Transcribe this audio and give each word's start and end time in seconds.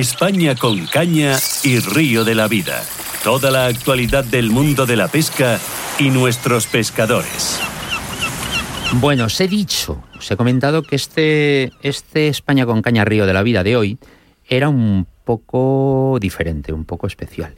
España 0.00 0.54
con 0.54 0.86
caña 0.86 1.36
y 1.64 1.78
río 1.78 2.24
de 2.24 2.34
la 2.34 2.48
vida. 2.48 2.82
Toda 3.22 3.50
la 3.50 3.66
actualidad 3.66 4.24
del 4.24 4.50
mundo 4.50 4.86
de 4.86 4.96
la 4.96 5.08
pesca 5.08 5.60
y 5.98 6.08
nuestros 6.08 6.66
pescadores. 6.66 7.60
Bueno, 8.94 9.26
os 9.26 9.38
he 9.38 9.48
dicho, 9.48 10.02
os 10.16 10.30
he 10.30 10.36
comentado 10.38 10.82
que 10.82 10.96
este, 10.96 11.72
este 11.82 12.28
España 12.28 12.64
con 12.64 12.80
caña 12.80 13.04
río 13.04 13.26
de 13.26 13.34
la 13.34 13.42
vida 13.42 13.62
de 13.62 13.76
hoy 13.76 13.98
era 14.48 14.70
un 14.70 15.06
poco 15.24 16.16
diferente, 16.22 16.72
un 16.72 16.86
poco 16.86 17.06
especial. 17.06 17.54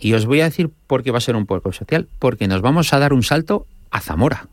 Y 0.00 0.14
os 0.14 0.26
voy 0.26 0.40
a 0.40 0.46
decir 0.46 0.72
por 0.88 1.04
qué 1.04 1.12
va 1.12 1.18
a 1.18 1.20
ser 1.20 1.36
un 1.36 1.46
poco 1.46 1.70
especial, 1.70 2.08
porque 2.18 2.48
nos 2.48 2.62
vamos 2.62 2.92
a 2.92 2.98
dar 2.98 3.12
un 3.12 3.22
salto 3.22 3.64
a 3.92 4.00
Zamora. 4.00 4.48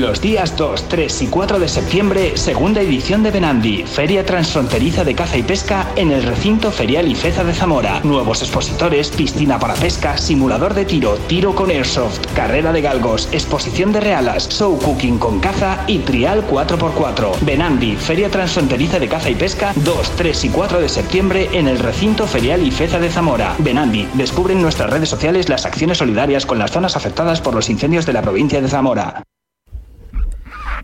Los 0.00 0.22
días 0.22 0.56
2, 0.56 0.88
3 0.88 1.20
y 1.20 1.26
4 1.26 1.58
de 1.58 1.68
septiembre, 1.68 2.38
segunda 2.38 2.80
edición 2.80 3.22
de 3.22 3.30
Benandi, 3.30 3.84
Feria 3.84 4.24
Transfronteriza 4.24 5.04
de 5.04 5.14
Caza 5.14 5.36
y 5.36 5.42
Pesca 5.42 5.92
en 5.96 6.10
el 6.10 6.22
recinto 6.22 6.70
ferial 6.72 7.08
Ifeza 7.08 7.44
de 7.44 7.52
Zamora. 7.52 8.00
Nuevos 8.02 8.40
expositores, 8.40 9.10
piscina 9.10 9.58
para 9.58 9.74
pesca, 9.74 10.16
simulador 10.16 10.72
de 10.72 10.86
tiro, 10.86 11.16
tiro 11.26 11.54
con 11.54 11.68
airsoft, 11.68 12.24
carrera 12.34 12.72
de 12.72 12.80
galgos, 12.80 13.28
exposición 13.32 13.92
de 13.92 14.00
realas, 14.00 14.48
show 14.48 14.78
cooking 14.78 15.18
con 15.18 15.40
caza 15.40 15.84
y 15.86 15.98
trial 15.98 16.42
4x4. 16.48 17.40
Benandi, 17.42 17.94
Feria 17.96 18.30
Transfronteriza 18.30 18.98
de 18.98 19.08
Caza 19.08 19.28
y 19.28 19.34
Pesca, 19.34 19.74
2, 19.76 20.12
3 20.16 20.44
y 20.46 20.48
4 20.48 20.80
de 20.80 20.88
septiembre 20.88 21.50
en 21.52 21.68
el 21.68 21.78
recinto 21.78 22.26
ferial 22.26 22.66
Ifeza 22.66 22.98
de 22.98 23.10
Zamora. 23.10 23.54
Benandi, 23.58 24.08
descubre 24.14 24.54
en 24.54 24.62
nuestras 24.62 24.88
redes 24.88 25.10
sociales 25.10 25.50
las 25.50 25.66
acciones 25.66 25.98
solidarias 25.98 26.46
con 26.46 26.58
las 26.58 26.70
zonas 26.70 26.96
afectadas 26.96 27.42
por 27.42 27.54
los 27.54 27.68
incendios 27.68 28.06
de 28.06 28.14
la 28.14 28.22
provincia 28.22 28.62
de 28.62 28.68
Zamora. 28.68 29.22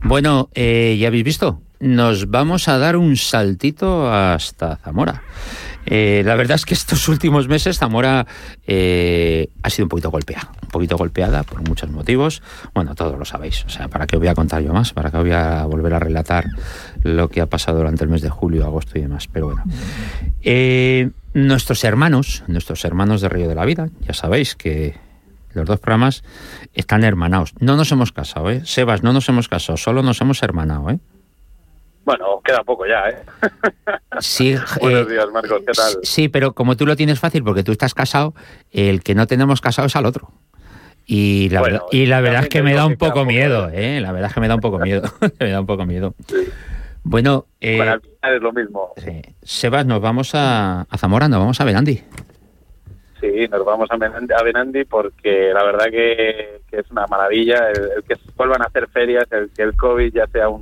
Bueno, 0.03 0.49
eh, 0.55 0.97
ya 0.99 1.09
habéis 1.09 1.25
visto, 1.25 1.61
nos 1.81 2.31
vamos 2.31 2.69
a 2.69 2.79
dar 2.79 2.97
un 2.97 3.17
saltito 3.17 4.13
hasta 4.13 4.77
Zamora. 4.77 5.23
Eh, 5.87 6.23
la 6.25 6.35
verdad 6.35 6.57
es 6.57 6.67
que 6.67 6.75
estos 6.75 7.09
últimos 7.09 7.49
meses 7.49 7.79
Zamora 7.79 8.27
eh, 8.67 9.49
ha 9.63 9.71
sido 9.71 9.87
un 9.87 9.89
poquito 9.89 10.11
golpeada, 10.11 10.53
un 10.63 10.69
poquito 10.69 10.97
golpeada 10.97 11.43
por 11.43 11.67
muchos 11.67 11.91
motivos. 11.91 12.43
Bueno, 12.75 12.95
todos 12.95 13.19
lo 13.19 13.25
sabéis. 13.25 13.65
O 13.65 13.71
sea, 13.71 13.89
¿para 13.89 14.07
qué 14.07 14.17
voy 14.17 14.29
a 14.29 14.35
contar 14.35 14.63
yo 14.63 14.73
más? 14.73 14.93
¿Para 14.93 15.11
qué 15.11 15.19
voy 15.19 15.33
a 15.33 15.65
volver 15.65 15.95
a 15.95 15.99
relatar 15.99 16.47
lo 17.03 17.29
que 17.29 17.41
ha 17.41 17.47
pasado 17.47 17.79
durante 17.79 18.05
el 18.05 18.11
mes 18.11 18.23
de 18.23 18.31
julio, 18.31 18.67
agosto 18.67 18.99
y 18.99 19.03
demás? 19.03 19.29
Pero 19.33 19.47
bueno. 19.47 19.65
nuestros 21.35 21.83
hermanos, 21.85 22.45
nuestros 22.47 22.85
hermanos 22.85 23.21
de 23.21 23.29
Río 23.29 23.49
de 23.49 23.55
la 23.55 23.65
Vida, 23.65 23.89
ya 24.01 24.15
sabéis 24.15 24.55
que 24.55 25.08
los 25.59 25.67
dos 25.67 25.81
programas 25.81 26.23
están 26.75 27.05
hermanados. 27.05 27.55
No 27.61 27.77
nos 27.77 27.91
hemos 27.93 28.13
casado, 28.13 28.51
¿eh? 28.51 28.63
Sebas, 28.65 29.03
no 29.03 29.13
nos 29.13 29.29
hemos 29.29 29.49
casado, 29.49 29.77
solo 29.77 30.03
nos 30.03 30.21
hemos 30.21 30.43
hermanado, 30.43 30.91
¿eh? 30.91 30.99
Bueno, 32.05 32.41
queda 32.43 32.63
poco 32.65 32.87
ya, 32.87 33.11
¿eh? 33.11 33.23
Sí, 34.21 34.57
Buenos 34.81 35.07
eh, 35.09 35.13
días, 35.13 35.27
Marcos, 35.33 35.61
¿qué 35.67 35.73
tal? 35.73 35.93
Sí, 36.03 36.29
pero 36.29 36.55
como 36.55 36.77
tú 36.77 36.87
lo 36.87 36.97
tienes 36.97 37.21
fácil 37.21 37.45
porque 37.45 37.63
tú 37.63 37.73
estás 37.73 37.93
casado, 37.95 38.35
el 38.71 39.03
que 39.03 39.15
no 39.15 39.27
tenemos 39.27 39.61
casado 39.61 39.87
es 39.87 39.97
al 39.97 40.07
otro. 40.07 40.33
Y 41.05 41.49
la, 41.51 41.61
Bueno, 41.61 41.75
verdad, 41.75 41.87
y 41.93 42.07
la 42.07 42.21
verdad 42.21 42.43
es 42.43 42.49
que 42.49 42.63
me 42.63 42.75
da 42.75 42.85
un 42.87 42.97
poco 42.97 43.25
miedo, 43.25 43.71
¿eh? 43.73 44.01
La 44.01 44.13
verdad 44.13 44.29
es 44.29 44.35
que 44.35 44.41
me 44.41 44.49
da 44.49 44.55
un 44.57 44.61
poco 44.61 44.79
miedo. 44.79 45.03
me 45.41 45.51
da 45.51 45.61
un 45.61 45.67
poco 45.67 45.87
miedo. 45.87 46.15
Bueno, 47.03 47.47
eh, 47.61 47.77
Bueno, 47.77 47.93
al 47.93 48.01
final 48.03 48.37
es 48.37 48.43
lo 48.43 48.53
mismo. 48.53 48.93
sí. 48.97 49.23
Sebas, 49.43 49.87
nos 49.87 50.01
vamos 50.03 50.35
a, 50.35 50.83
a 50.83 50.99
Zamora, 50.99 51.29
nos 51.29 51.41
vamos 51.41 51.61
a 51.61 51.65
Benandi. 51.65 52.03
Sí, 53.21 53.49
nos 53.51 53.65
vamos 53.65 53.89
a 53.91 53.97
Benandi, 53.97 54.33
a 54.33 54.43
Benandi 54.43 54.85
porque 54.85 55.51
la 55.53 55.65
verdad 55.65 55.87
que, 55.91 56.61
que 56.71 56.79
es 56.79 56.91
una 56.91 57.07
maravilla 57.09 57.71
el, 57.71 57.91
el 57.97 58.03
que 58.05 58.15
vuelvan 58.37 58.63
a 58.63 58.67
hacer 58.67 58.89
ferias, 58.89 59.25
el 59.33 59.51
que 59.51 59.63
el 59.63 59.75
COVID 59.77 60.13
ya 60.13 60.27
sea 60.29 60.49
un, 60.49 60.61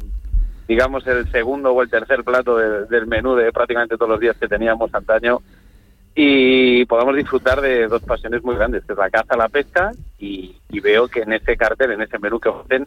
digamos, 0.67 1.07
el 1.07 1.31
segundo 1.31 1.73
o 1.73 1.83
el 1.83 1.91
tercer 1.91 2.25
plato 2.25 2.57
de- 2.57 2.87
del 2.87 3.07
menú 3.07 3.35
de 3.35 3.53
prácticamente 3.53 3.97
todos 3.97 4.11
los 4.13 4.21
días 4.21 4.37
que 4.39 4.48
teníamos 4.48 4.95
antaño 4.95 5.39
y 6.15 6.85
podamos 6.87 7.15
disfrutar 7.15 7.61
de 7.61 7.89
dos 7.89 8.03
pasiones 8.03 8.43
muy 8.43 8.57
grandes, 8.57 8.85
que 8.85 8.93
es 8.95 8.98
la 8.98 9.11
caza, 9.11 9.37
la 9.37 9.48
pesca 9.51 9.91
y, 10.19 10.57
y 10.70 10.80
veo 10.80 11.09
que 11.09 11.20
en 11.20 11.35
ese 11.35 11.57
cartel, 11.59 11.92
en 11.92 12.01
ese 12.03 12.19
menú 12.19 12.41
que 12.41 12.48
ofrecen, 12.48 12.86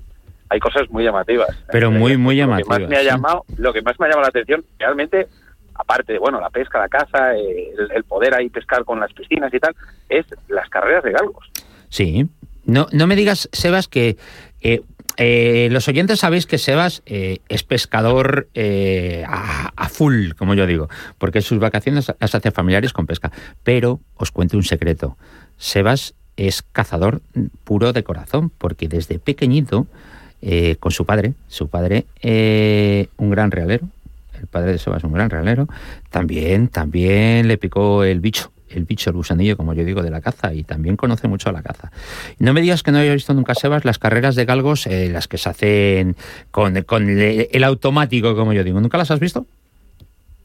hay 0.50 0.60
cosas 0.60 0.90
muy 0.90 1.04
llamativas. 1.04 1.50
Pero 1.72 1.92
muy, 1.92 2.18
muy 2.18 2.36
Lo 2.36 2.40
que 2.40 2.48
llamativas, 2.48 2.80
más 2.80 2.90
me 2.90 2.96
ha 2.98 3.02
sí. 3.02 3.06
llamado, 3.06 3.46
lo 3.58 3.72
que 3.72 3.84
más 3.84 4.00
me 4.00 4.08
ha 4.08 4.10
llamado 4.10 4.24
la 4.24 4.30
atención, 4.30 4.66
realmente, 4.80 5.28
aparte 5.80 6.14
de 6.14 6.20
bueno, 6.20 6.40
la 6.40 6.50
pesca, 6.50 6.78
la 6.78 6.90
caza, 6.90 7.34
el, 7.36 7.90
el 7.96 8.04
poder 8.04 8.36
ahí 8.36 8.50
pescar 8.50 8.84
con 8.84 9.00
las 9.00 9.12
piscinas 9.14 9.54
y 9.54 9.60
tal, 9.60 9.76
es 10.10 10.26
las 10.48 10.70
carreras 10.70 11.04
de 11.04 11.12
galgos. 11.12 11.50
Sí. 11.90 12.28
No, 12.66 12.88
no 12.92 13.08
me 13.08 13.16
digas, 13.16 13.50
Sebas, 13.52 13.88
que 13.88 14.18
eh, 14.62 14.82
eh, 15.18 15.70
los 15.72 15.88
oyentes 15.88 16.20
sabéis 16.20 16.46
que 16.46 16.60
Sebas 16.60 17.02
eh, 17.06 17.40
es 17.50 17.64
pescador 17.64 18.48
eh, 18.54 19.24
a, 19.28 19.72
a 19.76 19.90
full, 19.90 20.34
como 20.38 20.54
yo 20.54 20.68
digo, 20.68 20.88
porque 21.18 21.42
sus 21.42 21.58
vacaciones 21.58 22.12
las 22.20 22.36
hace 22.36 22.52
familiares 22.52 22.94
con 22.94 23.08
pesca. 23.08 23.32
Pero 23.64 24.02
os 24.16 24.32
cuento 24.32 24.58
un 24.58 24.64
secreto. 24.64 25.18
Sebas 25.58 26.14
es 26.38 26.62
cazador 26.62 27.22
puro 27.64 27.92
de 27.92 28.04
corazón, 28.04 28.50
porque 28.50 28.88
desde 28.88 29.20
pequeñito, 29.20 29.88
eh, 30.42 30.76
con 30.80 30.92
su 30.92 31.06
padre, 31.06 31.34
su 31.48 31.68
padre, 31.68 32.06
eh, 32.22 33.08
un 33.18 33.30
gran 33.30 33.52
realero, 33.52 33.88
el 34.40 34.48
padre 34.48 34.72
de 34.74 34.78
Sebas, 34.78 35.04
un 35.04 35.14
gran 35.14 35.30
realero, 35.30 35.68
también, 36.10 36.68
también 36.70 37.48
le 37.48 37.58
picó 37.58 38.04
el 38.04 38.20
bicho, 38.20 38.52
el 38.70 38.86
bicho, 38.86 39.10
el 39.10 39.16
gusanillo, 39.16 39.58
como 39.58 39.74
yo 39.74 39.84
digo, 39.84 40.02
de 40.04 40.12
la 40.12 40.22
caza, 40.22 40.54
y 40.54 40.64
también 40.64 40.96
conoce 40.96 41.28
mucho 41.28 41.50
a 41.50 41.52
la 41.54 41.62
caza. 41.64 41.92
No 42.40 42.54
me 42.54 42.62
digas 42.62 42.84
que 42.84 42.92
no 42.92 43.00
hayas 43.00 43.16
visto 43.16 43.34
nunca, 43.34 43.56
Sebas, 43.56 43.86
las 43.86 43.98
carreras 44.00 44.36
de 44.36 44.46
galgos, 44.46 44.86
eh, 44.88 45.10
las 45.10 45.28
que 45.28 45.38
se 45.38 45.50
hacen 45.50 46.16
con, 46.52 46.82
con 46.84 47.10
el, 47.10 47.48
el 47.52 47.64
automático, 47.64 48.36
como 48.36 48.54
yo 48.54 48.64
digo. 48.64 48.80
¿Nunca 48.82 48.98
las 48.98 49.12
has 49.12 49.20
visto? 49.20 49.46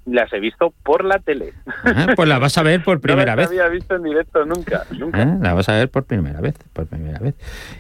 Las 0.07 0.31
he 0.35 0.39
visto 0.41 0.75
por 0.83 1.03
la 1.03 1.19
tele. 1.19 1.55
Ah, 1.85 2.09
Pues 2.15 2.29
las 2.29 2.39
vas 2.39 2.59
a 2.59 2.63
ver 2.63 2.85
por 2.85 3.01
primera 3.01 3.33
no 3.33 3.37
vez. 3.39 3.51
las 3.51 3.59
había 3.59 3.69
visto 3.73 3.97
en 3.97 4.03
directo 4.03 4.45
nunca, 4.45 4.85
nunca. 4.91 5.23
Ah, 5.23 5.39
La 5.41 5.55
vas 5.55 5.69
a 5.71 5.75
ver 5.77 5.89
por 5.89 6.05
primera 6.05 6.41
vez, 6.43 6.55
por 6.75 6.87
primera 6.87 7.19
vez. 7.21 7.35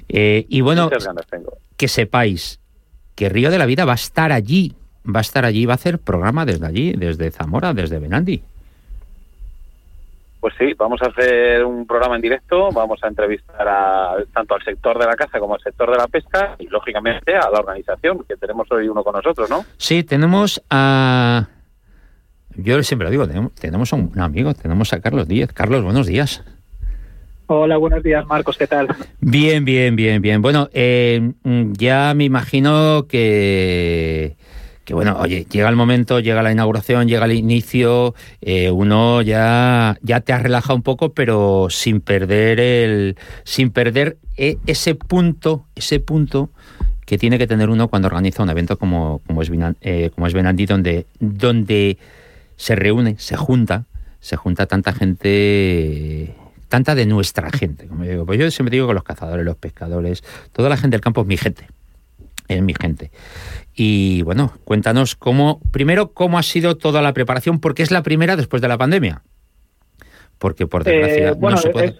Eh, 0.08 0.46
y 0.48 0.62
bueno, 0.62 0.88
tengo. 1.30 1.58
que 1.76 1.86
sepáis 1.88 2.60
que 3.14 3.28
Río 3.28 3.50
de 3.50 3.58
la 3.58 3.66
Vida 3.66 3.84
va 3.84 3.92
a 3.92 3.96
estar 3.96 4.32
allí, 4.32 4.74
va 5.04 5.20
a 5.20 5.22
estar 5.22 5.44
allí, 5.44 5.66
va 5.66 5.74
a 5.74 5.76
hacer 5.76 5.98
programa 5.98 6.44
desde 6.44 6.66
allí, 6.66 6.92
desde 6.92 7.30
Zamora, 7.30 7.74
desde 7.74 7.98
Benandi. 7.98 8.42
Pues 10.40 10.54
sí, 10.58 10.74
vamos 10.76 11.00
a 11.00 11.06
hacer 11.06 11.64
un 11.64 11.86
programa 11.86 12.16
en 12.16 12.22
directo, 12.22 12.70
vamos 12.70 13.02
a 13.02 13.08
entrevistar 13.08 13.66
a, 13.66 14.16
tanto 14.34 14.54
al 14.54 14.62
sector 14.62 14.98
de 14.98 15.06
la 15.06 15.16
caza 15.16 15.38
como 15.38 15.54
al 15.54 15.60
sector 15.60 15.90
de 15.90 15.96
la 15.96 16.06
pesca 16.06 16.54
y, 16.58 16.68
lógicamente, 16.68 17.34
a 17.34 17.48
la 17.48 17.60
organización, 17.60 18.24
que 18.28 18.36
tenemos 18.36 18.70
hoy 18.70 18.88
uno 18.88 19.02
con 19.02 19.14
nosotros, 19.14 19.48
¿no? 19.48 19.64
Sí, 19.78 20.04
tenemos 20.04 20.62
a... 20.68 21.48
Yo 22.56 22.82
siempre 22.82 23.06
lo 23.06 23.10
digo, 23.10 23.26
tenemos, 23.26 23.54
tenemos 23.54 23.92
a 23.92 23.96
un 23.96 24.20
amigo, 24.20 24.52
tenemos 24.52 24.92
a 24.92 25.00
Carlos 25.00 25.26
Díez. 25.26 25.50
Carlos, 25.52 25.82
buenos 25.82 26.06
días. 26.06 26.44
Hola, 27.46 27.76
buenos 27.76 28.02
días, 28.02 28.26
Marcos, 28.26 28.56
¿qué 28.56 28.66
tal? 28.66 28.88
Bien, 29.20 29.64
bien, 29.64 29.96
bien, 29.96 30.22
bien. 30.22 30.40
Bueno, 30.40 30.68
eh, 30.72 31.32
ya 31.42 32.14
me 32.14 32.24
imagino 32.24 33.06
que, 33.06 34.36
que, 34.84 34.94
bueno, 34.94 35.16
oye, 35.18 35.46
llega 35.50 35.68
el 35.68 35.76
momento, 35.76 36.20
llega 36.20 36.42
la 36.42 36.52
inauguración, 36.52 37.08
llega 37.08 37.24
el 37.24 37.32
inicio, 37.32 38.14
eh, 38.40 38.70
uno 38.70 39.22
ya, 39.22 39.96
ya 40.02 40.20
te 40.20 40.32
has 40.32 40.42
relajado 40.42 40.76
un 40.76 40.82
poco, 40.82 41.12
pero 41.14 41.68
sin 41.70 42.00
perder 42.00 42.60
el, 42.60 43.16
sin 43.44 43.70
perder 43.70 44.18
eh, 44.36 44.58
ese 44.66 44.94
punto, 44.94 45.66
ese 45.74 46.00
punto 46.00 46.50
que 47.06 47.18
tiene 47.18 47.38
que 47.38 47.46
tener 47.46 47.70
uno 47.70 47.88
cuando 47.88 48.06
organiza 48.06 48.42
un 48.42 48.50
evento 48.50 48.78
como, 48.78 49.20
como 49.26 49.42
es 49.42 49.50
Vinan- 49.50 49.76
eh, 49.80 50.10
Benandi, 50.16 50.66
donde, 50.66 51.06
donde 51.20 51.98
se 52.56 52.76
reúne, 52.76 53.16
se 53.18 53.36
junta, 53.36 53.84
se 54.20 54.36
junta 54.36 54.66
tanta 54.66 54.92
gente, 54.92 56.34
tanta 56.68 56.94
de 56.94 57.04
nuestra 57.06 57.50
gente, 57.50 57.86
como 57.86 58.04
yo 58.04 58.10
digo. 58.10 58.26
Pues 58.26 58.38
yo 58.38 58.50
siempre 58.50 58.74
digo 58.76 58.88
que 58.88 58.94
los 58.94 59.04
cazadores, 59.04 59.44
los 59.44 59.56
pescadores, 59.56 60.24
toda 60.52 60.68
la 60.68 60.76
gente 60.76 60.94
del 60.94 61.02
campo 61.02 61.20
es 61.22 61.26
mi 61.26 61.36
gente, 61.36 61.66
es 62.48 62.62
mi 62.62 62.74
gente. 62.74 63.10
Y 63.74 64.22
bueno, 64.22 64.52
cuéntanos 64.64 65.14
cómo, 65.16 65.60
primero, 65.70 66.12
cómo 66.12 66.38
ha 66.38 66.42
sido 66.42 66.76
toda 66.76 67.02
la 67.02 67.12
preparación, 67.12 67.58
porque 67.60 67.82
es 67.82 67.90
la 67.90 68.02
primera 68.02 68.36
después 68.36 68.62
de 68.62 68.68
la 68.68 68.78
pandemia. 68.78 69.22
Porque 70.38 70.66
por 70.66 70.84
desgracia 70.84 71.28
Eh, 71.28 71.32
bueno, 71.32 71.56
no 71.56 71.62
se 71.62 71.70
puede. 71.70 71.86
es, 71.86 71.94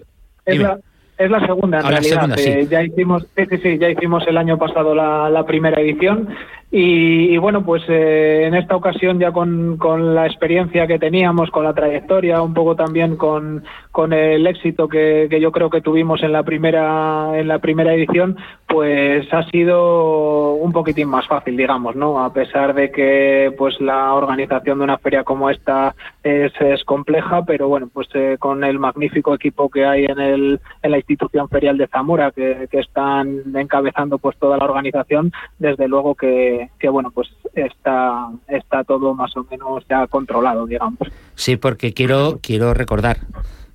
es 0.45 0.53
Dime. 0.53 0.63
la, 0.63 0.79
es 1.17 1.31
la 1.31 1.45
segunda 1.45 1.79
en 1.79 1.85
Ah, 1.85 1.89
realidad. 1.89 2.15
segunda, 2.15 2.37
sí. 2.37 2.49
Eh, 2.49 2.67
ya 2.69 2.83
hicimos, 2.83 3.25
sí, 3.35 3.45
sí, 3.49 3.57
sí, 3.57 3.77
ya 3.77 3.89
hicimos 3.89 4.25
el 4.27 4.37
año 4.37 4.57
pasado 4.57 4.93
la, 4.95 5.29
la 5.29 5.45
primera 5.45 5.79
edición 5.81 6.27
y, 6.71 7.33
y 7.33 7.37
bueno, 7.37 7.63
pues 7.63 7.83
eh, 7.87 8.43
en 8.47 8.55
esta 8.55 8.75
ocasión 8.75 9.17
ya 9.19 9.31
con, 9.31 9.77
con 9.77 10.13
la 10.13 10.25
experiencia 10.25 10.87
que 10.87 10.99
teníamos, 10.99 11.49
con 11.51 11.63
la 11.63 11.73
trayectoria, 11.73 12.41
un 12.41 12.53
poco 12.53 12.75
también 12.75 13.15
con, 13.15 13.63
con 13.91 14.11
el 14.11 14.45
éxito 14.45 14.89
que, 14.89 15.27
que 15.29 15.39
yo 15.39 15.51
creo 15.53 15.69
que 15.69 15.79
tuvimos 15.81 16.21
en 16.23 16.33
la 16.33 16.43
primera 16.43 17.39
en 17.39 17.47
la 17.47 17.59
primera 17.59 17.93
edición, 17.93 18.35
pues 18.67 19.31
ha 19.33 19.43
sido 19.51 20.55
un 20.55 20.73
poquitín 20.73 21.07
más 21.07 21.25
fácil, 21.27 21.55
digamos, 21.55 21.95
¿no? 21.95 22.21
A 22.21 22.33
pesar 22.33 22.73
de 22.73 22.91
que 22.91 23.53
pues 23.57 23.79
la 23.79 24.13
organización 24.13 24.79
de 24.79 24.83
una 24.83 24.97
feria 24.97 25.23
como 25.23 25.49
esta 25.49 25.95
es, 26.23 26.51
es 26.59 26.83
compleja, 26.83 27.45
pero 27.45 27.69
bueno, 27.69 27.87
pues 27.93 28.09
eh, 28.15 28.35
con 28.37 28.63
el 28.65 28.79
magnífico 28.79 29.33
equipo 29.33 29.69
que 29.69 29.85
hay 29.85 30.05
en 30.05 30.19
el 30.19 30.59
en 30.83 30.91
la 30.91 30.97
institución 31.07 31.47
ferial 31.49 31.77
de 31.77 31.87
Zamora 31.87 32.31
que, 32.31 32.67
están 32.71 33.55
encabezando 33.55 34.17
pues 34.17 34.37
toda 34.37 34.57
la 34.57 34.65
organización, 34.65 35.31
desde 35.59 35.87
luego 35.87 36.15
que, 36.15 36.69
que, 36.79 36.89
bueno 36.89 37.11
pues 37.11 37.29
está 37.53 38.29
está 38.47 38.83
todo 38.83 39.13
más 39.13 39.35
o 39.37 39.45
menos 39.49 39.85
ya 39.89 40.07
controlado, 40.07 40.65
digamos. 40.65 40.99
Sí, 41.35 41.57
porque 41.57 41.93
quiero 41.93 42.39
quiero 42.41 42.73
recordar 42.73 43.17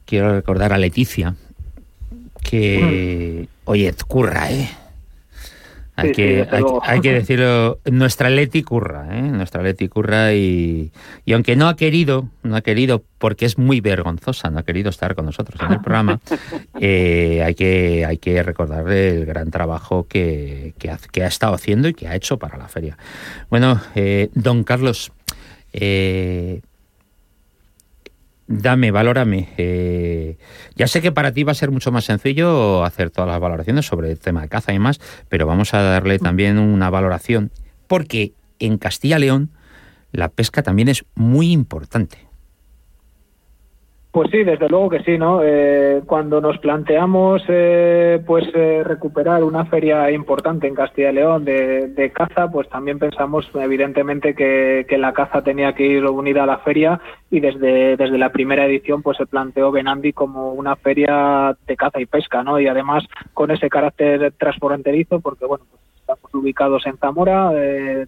quiero 0.05 0.33
recordar 0.33 0.73
a 0.73 0.79
Leticia 0.79 1.35
que 2.43 3.47
mm. 3.47 3.71
oye 3.71 3.95
curra, 4.07 4.51
eh 4.51 4.69
hay, 6.01 6.13
que, 6.13 6.47
hay, 6.83 7.01
que 7.01 7.13
decirlo, 7.13 7.79
nuestra 7.85 8.31
Leti 8.31 8.63
curra, 8.63 9.07
¿eh? 9.11 9.23
nuestra 9.23 9.63
Leti 9.63 9.89
curra 9.89 10.33
y, 10.35 10.93
y, 11.25 11.33
aunque 11.33 11.57
no 11.57 11.69
ha 11.69 11.77
querido, 11.77 12.29
no 12.43 12.57
ha 12.57 12.61
querido 12.63 13.05
porque 13.19 13.47
es 13.47 13.59
muy 13.59 13.81
vergonzosa, 13.81 14.51
no 14.51 14.59
ha 14.59 14.63
querido 14.65 14.91
estar 14.91 15.15
con 15.15 15.27
nosotros 15.27 15.61
en 15.61 15.73
el 15.73 15.81
programa, 15.83 16.21
eh, 16.81 17.43
hay, 17.45 17.55
que, 17.55 18.05
hay 18.07 18.19
que 18.19 18.43
recordar 18.43 18.89
el 18.91 19.27
gran 19.27 19.51
trabajo 19.51 20.07
que, 20.09 20.75
que, 20.79 20.91
ha, 20.91 21.27
estado 21.27 21.55
haciendo 21.55 21.89
y 21.89 21.95
que 21.95 22.09
ha 22.09 22.15
hecho 22.15 22.39
para 22.39 22.57
la 22.57 22.69
feria. 22.69 22.97
Bueno, 23.51 23.81
eh, 23.95 24.31
don 24.35 24.65
Carlos, 24.65 25.13
eh, 25.73 26.61
dame, 28.51 28.91
valórame. 28.91 29.49
Eh, 29.57 30.37
ya 30.75 30.89
sé 30.89 31.01
que 31.01 31.13
para 31.13 31.33
ti 31.33 31.45
va 31.45 31.53
a 31.53 31.55
ser 31.55 31.71
mucho 31.71 31.93
más 31.93 32.05
sencillo 32.05 32.85
hacer 32.85 33.11
todas 33.11 33.31
las 33.31 33.41
valoraciones 33.41 33.87
sobre 33.87 34.11
el 34.11 34.19
tema 34.19 34.43
de 34.43 34.49
caza 34.49 34.73
y 34.73 34.79
más, 34.79 35.01
pero 35.29 35.47
vamos 35.47 35.73
a 35.73 35.83
darle 35.83 36.19
también 36.19 36.59
una 36.59 36.91
valoración, 36.91 37.53
porque 37.87 38.35
en 38.59 38.77
Castilla 38.77 39.19
León 39.19 39.51
la 40.13 40.29
pesca 40.29 40.63
también 40.63 40.89
es 40.89 41.05
muy 41.15 41.53
importante. 41.53 42.30
Pues 44.13 44.29
sí, 44.33 44.43
desde 44.43 44.69
luego 44.69 44.89
que 44.89 45.05
sí, 45.05 45.17
¿no? 45.17 45.41
Eh, 45.45 46.03
cuando 46.05 46.41
nos 46.41 46.59
planteamos 46.59 47.43
eh, 47.47 48.21
pues 48.27 48.45
eh, 48.55 48.83
recuperar 48.85 49.45
una 49.45 49.67
feria 49.67 50.11
importante 50.11 50.67
en 50.67 50.75
Castilla 50.75 51.13
y 51.13 51.15
León 51.15 51.45
de, 51.45 52.11
caza, 52.13 52.51
pues 52.51 52.69
también 52.69 52.99
pensamos 52.99 53.49
evidentemente 53.55 54.35
que, 54.35 54.85
la 54.99 55.13
caza 55.13 55.43
tenía 55.43 55.75
que 55.75 55.87
ir 55.87 56.05
unida 56.07 56.43
a 56.43 56.47
la 56.47 56.59
feria 56.59 57.01
y 57.31 57.39
desde, 57.39 57.97
desde 57.97 58.19
la 58.19 58.33
primera 58.33 58.67
edición 58.67 59.01
pues 59.01 59.17
se 59.17 59.27
planteó 59.27 59.71
Benandi 59.71 60.13
como 60.13 60.55
una 60.55 60.75
feria 60.75 61.57
de 61.69 61.77
caza 61.77 62.01
y 62.01 62.07
pesca, 62.07 62.43
¿no? 62.43 62.59
Y 62.59 62.67
además 62.67 63.05
con 63.33 63.53
ese 63.53 63.69
carácter 63.69 64.33
transfronterizo 64.37 65.21
porque, 65.21 65.47
bueno, 65.47 65.65
pues 65.71 65.83
estamos 66.01 66.35
ubicados 66.35 66.85
en 66.87 66.97
Zamora, 66.97 67.53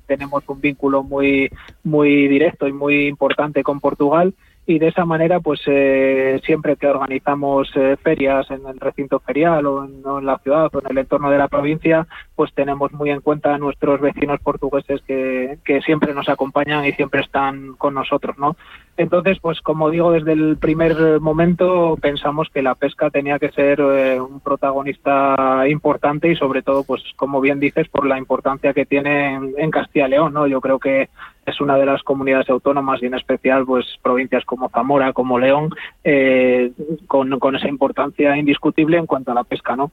tenemos 0.07 0.43
un 0.49 0.61
vínculo 0.61 1.05
muy, 1.05 1.49
muy 1.85 2.27
directo 2.27 2.67
y 2.67 2.73
muy 2.73 3.07
importante 3.07 3.63
con 3.63 3.79
Portugal 3.79 4.35
y 4.65 4.79
de 4.79 4.89
esa 4.89 5.05
manera 5.05 5.41
pues 5.41 5.61
eh, 5.67 6.41
siempre 6.45 6.77
que 6.77 6.87
organizamos 6.87 7.69
eh, 7.75 7.97
ferias 8.01 8.49
en 8.51 8.65
el 8.67 8.79
recinto 8.79 9.19
ferial 9.19 9.67
o 9.67 9.85
en, 9.85 10.03
la 10.25 10.39
ciudad 10.39 10.71
o 10.73 10.81
en 10.81 10.87
el 10.91 10.99
entorno 10.99 11.31
de 11.31 11.39
la 11.39 11.49
provincia 11.49 12.07
pues 12.37 12.53
tenemos 12.55 12.93
muy 12.93 13.11
en 13.11 13.21
cuenta 13.23 13.55
a 13.55 13.59
nuestros 13.59 14.01
vecinos 14.01 14.41
portugueses 14.41 15.03
que, 15.03 15.59
que 15.65 15.81
siempre 15.83 16.15
nos 16.15 16.29
acompañan 16.29 16.85
y 16.85 16.93
siempre 16.93 17.23
están 17.23 17.75
con 17.75 17.95
nosotros 17.95 18.39
no 18.39 18.57
entonces 18.97 19.39
pues 19.41 19.61
como 19.63 19.91
digo 19.91 20.13
desde 20.13 20.33
el 20.33 20.57
primer 20.59 21.21
momento 21.21 21.99
pensamos 22.01 22.49
que 22.49 22.63
la 22.63 22.77
pesca 22.77 23.11
tenía 23.11 23.41
que 23.41 23.51
ser 23.51 23.81
eh, 23.81 24.21
un 24.21 24.39
protagonista 24.39 25.65
importante 25.69 26.31
y 26.31 26.37
sobre 26.37 26.63
todo 26.63 26.85
pues 26.85 27.03
como 27.17 27.41
bien 27.41 27.59
dices 27.59 27.89
por 27.89 28.07
la 28.07 28.17
importancia 28.17 28.73
que 28.73 28.87
tiene 28.87 29.35
en, 29.35 29.55
en 29.59 29.71
Castilla 29.73 30.07
y 30.07 30.11
León 30.11 30.35
no 30.35 30.47
yo 30.47 30.61
creo 30.61 30.79
que 30.79 31.09
es 31.47 31.61
una 31.61 31.77
de 31.77 31.87
las 31.87 32.03
comunidades 32.03 32.49
autónomas 32.51 33.03
y 33.03 33.07
en 33.07 33.15
especial 33.15 33.65
pues 33.67 33.87
provincias 34.03 34.45
como 34.45 34.69
Zamora, 34.69 35.13
como 35.13 35.39
León, 35.39 35.71
eh, 36.05 36.73
con, 37.07 37.39
con, 37.39 37.57
esa 37.57 37.69
importancia 37.69 38.37
indiscutible 38.37 38.97
en 38.97 39.07
cuanto 39.07 39.33
a 39.33 39.35
la 39.35 39.45
pesca, 39.45 39.77
¿no? 39.77 39.91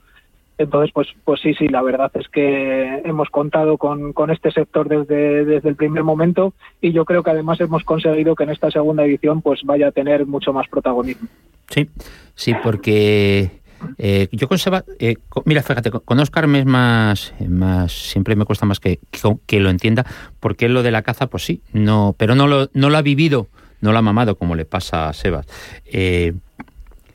Entonces, 0.60 0.92
pues, 0.94 1.08
pues 1.24 1.40
sí, 1.40 1.54
sí, 1.54 1.70
la 1.70 1.82
verdad 1.82 2.12
es 2.16 2.28
que 2.28 3.02
hemos 3.06 3.30
contado 3.30 3.78
con, 3.78 4.12
con 4.12 4.30
este 4.30 4.52
sector 4.52 4.90
desde, 4.90 5.46
desde 5.46 5.70
el 5.70 5.78
primer 5.78 6.04
momento 6.04 6.54
y 6.82 6.92
yo 6.92 7.06
creo 7.06 7.24
que 7.24 7.32
además 7.32 7.62
hemos 7.62 7.86
conseguido 7.86 8.36
que 8.36 8.44
en 8.44 8.50
esta 8.50 8.70
segunda 8.70 9.06
edición 9.06 9.42
pues 9.42 9.62
vaya 9.64 9.88
a 9.88 9.92
tener 9.92 10.26
mucho 10.26 10.52
más 10.52 10.68
protagonismo. 10.68 11.30
Sí, 11.70 11.90
sí, 12.36 12.54
porque 12.62 13.59
eh, 13.98 14.28
yo 14.32 14.48
con 14.48 14.58
Seba, 14.58 14.84
eh, 15.00 15.16
mira, 15.46 15.64
fíjate, 15.64 15.92
con 15.92 16.20
Oscar 16.20 16.48
me 16.48 16.60
es 16.60 16.66
más, 16.66 17.34
más, 17.48 17.92
siempre 17.92 18.36
me 18.36 18.46
cuesta 18.46 18.66
más 18.66 18.80
que, 18.80 19.00
que, 19.46 19.60
lo 19.60 19.70
entienda, 19.70 20.06
porque 20.40 20.70
lo 20.70 20.84
de 20.84 20.92
la 20.92 21.02
caza, 21.02 21.28
pues 21.28 21.44
sí, 21.44 21.62
no, 21.74 22.16
pero 22.18 22.36
no 22.36 22.48
lo, 22.48 22.70
no 22.74 22.90
lo 22.90 22.98
ha 22.98 23.02
vivido, 23.02 23.48
no 23.82 23.92
lo 23.92 23.98
ha 23.98 24.02
mamado 24.02 24.36
como 24.36 24.56
le 24.56 24.66
pasa 24.66 25.10
a 25.10 25.14
Sebas. 25.14 25.48
Eh, 25.86 26.34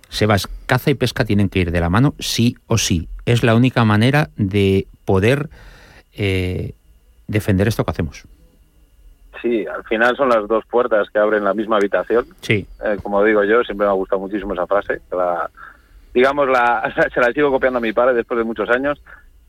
Sebas, 0.09 0.49
caza 0.67 0.91
y 0.91 0.95
pesca 0.95 1.25
tienen 1.25 1.49
que 1.49 1.61
ir 1.61 1.71
de 1.71 1.81
la 1.81 1.91
mano, 1.91 2.15
sí 2.19 2.57
o 2.67 2.79
sí. 2.79 3.09
Es 3.27 3.43
la 3.43 3.55
única 3.55 3.85
manera 3.85 4.31
de 4.37 4.87
poder 5.05 5.49
defender 7.27 7.67
esto 7.67 7.85
que 7.85 7.91
hacemos. 7.91 8.25
Sí, 9.43 9.67
al 9.67 9.83
final 9.85 10.17
son 10.17 10.29
las 10.29 10.47
dos 10.47 10.65
puertas 10.67 11.09
que 11.11 11.19
abren 11.19 11.43
la 11.43 11.53
misma 11.53 11.77
habitación. 11.77 12.27
Sí. 12.41 12.67
como 13.03 13.25
digo 13.25 13.43
yo, 13.43 13.65
siempre 13.65 13.87
me 13.87 13.91
ha 13.91 13.97
gustado 13.97 14.21
muchísimo 14.21 14.55
esa 14.55 14.67
frase, 14.67 15.01
la, 15.11 15.51
digamos, 16.15 16.49
la, 16.49 16.95
se 17.13 17.21
la 17.21 17.33
sigo 17.33 17.51
copiando 17.51 17.79
a 17.79 17.83
mi 17.83 17.93
padre 17.93 18.15
después 18.15 18.39
de 18.39 18.45
muchos 18.45 18.71
años. 18.71 19.03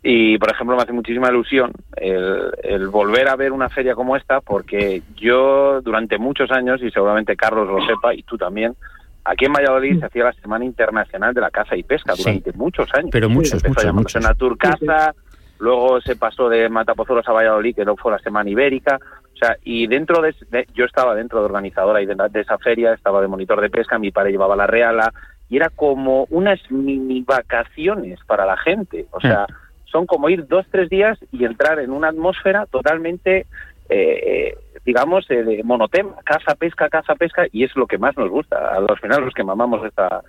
Y, 0.07 0.37
por 0.37 0.51
ejemplo, 0.51 0.75
me 0.75 0.83
hace 0.83 0.93
muchísima 0.93 1.29
ilusión 1.29 1.71
el, 1.97 2.87
volver 2.89 3.27
a 3.27 3.35
ver 3.35 3.51
una 3.51 3.69
feria 3.69 3.95
como 3.95 4.15
esta, 4.15 4.39
porque 4.39 5.01
yo 5.15 5.81
durante 5.81 6.19
muchos 6.19 6.51
años, 6.51 6.79
y 6.83 6.91
seguramente 6.91 7.35
Carlos 7.35 7.67
lo 7.67 7.83
sepa, 7.87 8.13
y 8.13 8.21
tú 8.21 8.37
también, 8.37 8.75
aquí 9.23 9.45
en 9.45 9.53
Valladolid 9.53 9.99
se 9.99 10.05
hacía 10.05 10.25
la 10.25 10.33
Semana 10.33 10.63
Internacional 10.63 11.33
de 11.33 11.41
la 11.41 11.49
Caza 11.49 11.75
y 11.75 11.81
Pesca 11.81 12.13
durante 12.15 12.53
muchos 12.53 12.87
años. 12.93 13.09
Pero 13.11 13.29
muchos, 13.29 13.63
muchos, 13.67 13.93
muchos. 13.95 14.21
Naturcaza, 14.21 15.15
luego 15.57 15.99
se 16.01 16.15
pasó 16.15 16.49
de 16.49 16.69
Matapozuelos 16.69 17.27
a 17.27 17.33
Valladolid, 17.33 17.75
que 17.75 17.83
luego 17.83 17.97
fue 17.97 18.11
la 18.11 18.19
Semana 18.19 18.47
Ibérica. 18.47 18.99
O 19.33 19.37
sea, 19.37 19.57
y 19.63 19.87
dentro 19.87 20.21
de, 20.21 20.35
yo 20.75 20.85
estaba 20.85 21.15
dentro 21.15 21.39
de 21.39 21.45
organizadora 21.45 22.03
y 22.03 22.05
de, 22.05 22.15
de, 22.29 22.41
esa 22.41 22.59
feria, 22.59 22.93
estaba 22.93 23.21
de 23.21 23.27
monitor 23.27 23.59
de 23.59 23.71
pesca, 23.71 23.97
mi 23.97 24.11
padre 24.11 24.31
llevaba 24.31 24.55
la 24.55 24.67
reala, 24.67 25.11
y 25.49 25.57
era 25.57 25.69
como 25.69 26.25
unas 26.29 26.59
mini 26.69 27.21
vacaciones 27.21 28.19
para 28.25 28.45
la 28.45 28.57
gente. 28.57 29.05
O 29.11 29.19
sea, 29.19 29.45
son 29.85 30.05
como 30.05 30.29
ir 30.29 30.47
dos, 30.47 30.65
tres 30.71 30.89
días 30.89 31.17
y 31.31 31.45
entrar 31.45 31.79
en 31.79 31.91
una 31.91 32.09
atmósfera 32.09 32.65
totalmente, 32.65 33.45
eh, 33.89 34.57
digamos, 34.85 35.29
eh, 35.29 35.43
de 35.43 35.63
monotema, 35.63 36.15
caza, 36.23 36.55
pesca, 36.55 36.89
caza, 36.89 37.15
pesca, 37.15 37.45
y 37.51 37.63
es 37.63 37.75
lo 37.75 37.87
que 37.87 37.97
más 37.97 38.17
nos 38.17 38.29
gusta. 38.29 38.75
Al 38.75 38.87
final, 38.99 39.23
los 39.23 39.33
que 39.33 39.43
mamamos 39.43 39.85
esta, 39.85 40.21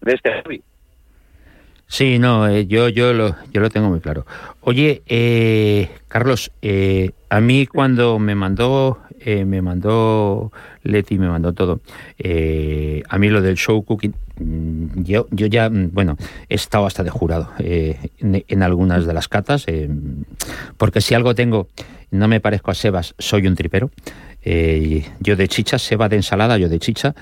de 0.00 0.12
este 0.12 0.42
hobby. 0.42 0.62
Sí, 1.88 2.18
no, 2.18 2.48
eh, 2.48 2.66
yo, 2.66 2.88
yo, 2.88 3.12
lo, 3.12 3.36
yo 3.52 3.60
lo 3.60 3.70
tengo 3.70 3.88
muy 3.88 4.00
claro. 4.00 4.26
Oye, 4.60 5.02
Carlos, 6.08 6.50
a 7.28 7.40
mí 7.40 7.66
cuando 7.66 8.18
me 8.18 8.34
mandó 8.34 9.00
eh, 9.28 9.44
me 9.44 9.60
mandó 9.60 10.52
Leti, 10.84 11.18
me 11.18 11.28
mandó 11.28 11.52
todo. 11.52 11.80
Eh, 12.16 13.02
a 13.08 13.18
mí 13.18 13.28
lo 13.28 13.42
del 13.42 13.56
show 13.56 13.82
cooking, 13.84 14.14
mm, 14.38 15.02
yo, 15.02 15.26
yo 15.32 15.46
ya, 15.46 15.68
mm, 15.68 15.90
bueno, 15.92 16.16
he 16.48 16.54
estado 16.54 16.86
hasta 16.86 17.02
de 17.02 17.10
jurado 17.10 17.50
eh, 17.58 18.10
en, 18.20 18.62
algunas 18.62 19.04
de 19.04 19.12
las 19.14 19.26
catas, 19.26 19.66
porque 20.76 21.00
si 21.00 21.14
algo 21.14 21.34
tengo, 21.34 21.66
no 22.12 22.28
me 22.28 22.38
parezco 22.38 22.70
a 22.70 22.74
Sebas, 22.74 23.16
soy 23.18 23.48
un 23.48 23.56
tripero. 23.56 23.90
Yo 25.20 25.36
de 25.36 25.48
chicha, 25.48 25.78
Seba 25.78 26.08
de 26.08 26.16
ensalada, 26.16 26.56
yo 26.58 26.68
de 26.68 26.78
chicha. 26.78 27.14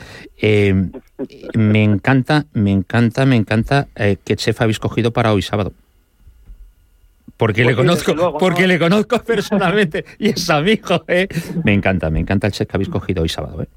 me 1.54 1.82
encanta, 1.82 2.46
me 2.52 2.70
encanta, 2.70 3.24
me 3.24 3.36
encanta 3.36 3.88
que 4.24 4.36
chef 4.36 4.60
habéis 4.60 4.78
cogido 4.78 5.10
para 5.12 5.32
hoy 5.32 5.42
sábado 5.42 5.72
porque 7.36 7.64
le 7.64 7.74
conozco, 7.74 8.38
porque 8.38 8.66
le 8.66 8.78
conozco 8.78 9.18
personalmente 9.22 10.04
y 10.18 10.28
es 10.28 10.48
amigo, 10.50 11.04
¿eh? 11.08 11.26
Me 11.64 11.72
encanta, 11.72 12.10
me 12.10 12.20
encanta 12.20 12.46
el 12.46 12.52
chef 12.52 12.68
que 12.68 12.76
habéis 12.76 12.88
cogido 12.88 13.22
hoy 13.22 13.28
sábado, 13.28 13.62
¿eh? 13.62 13.68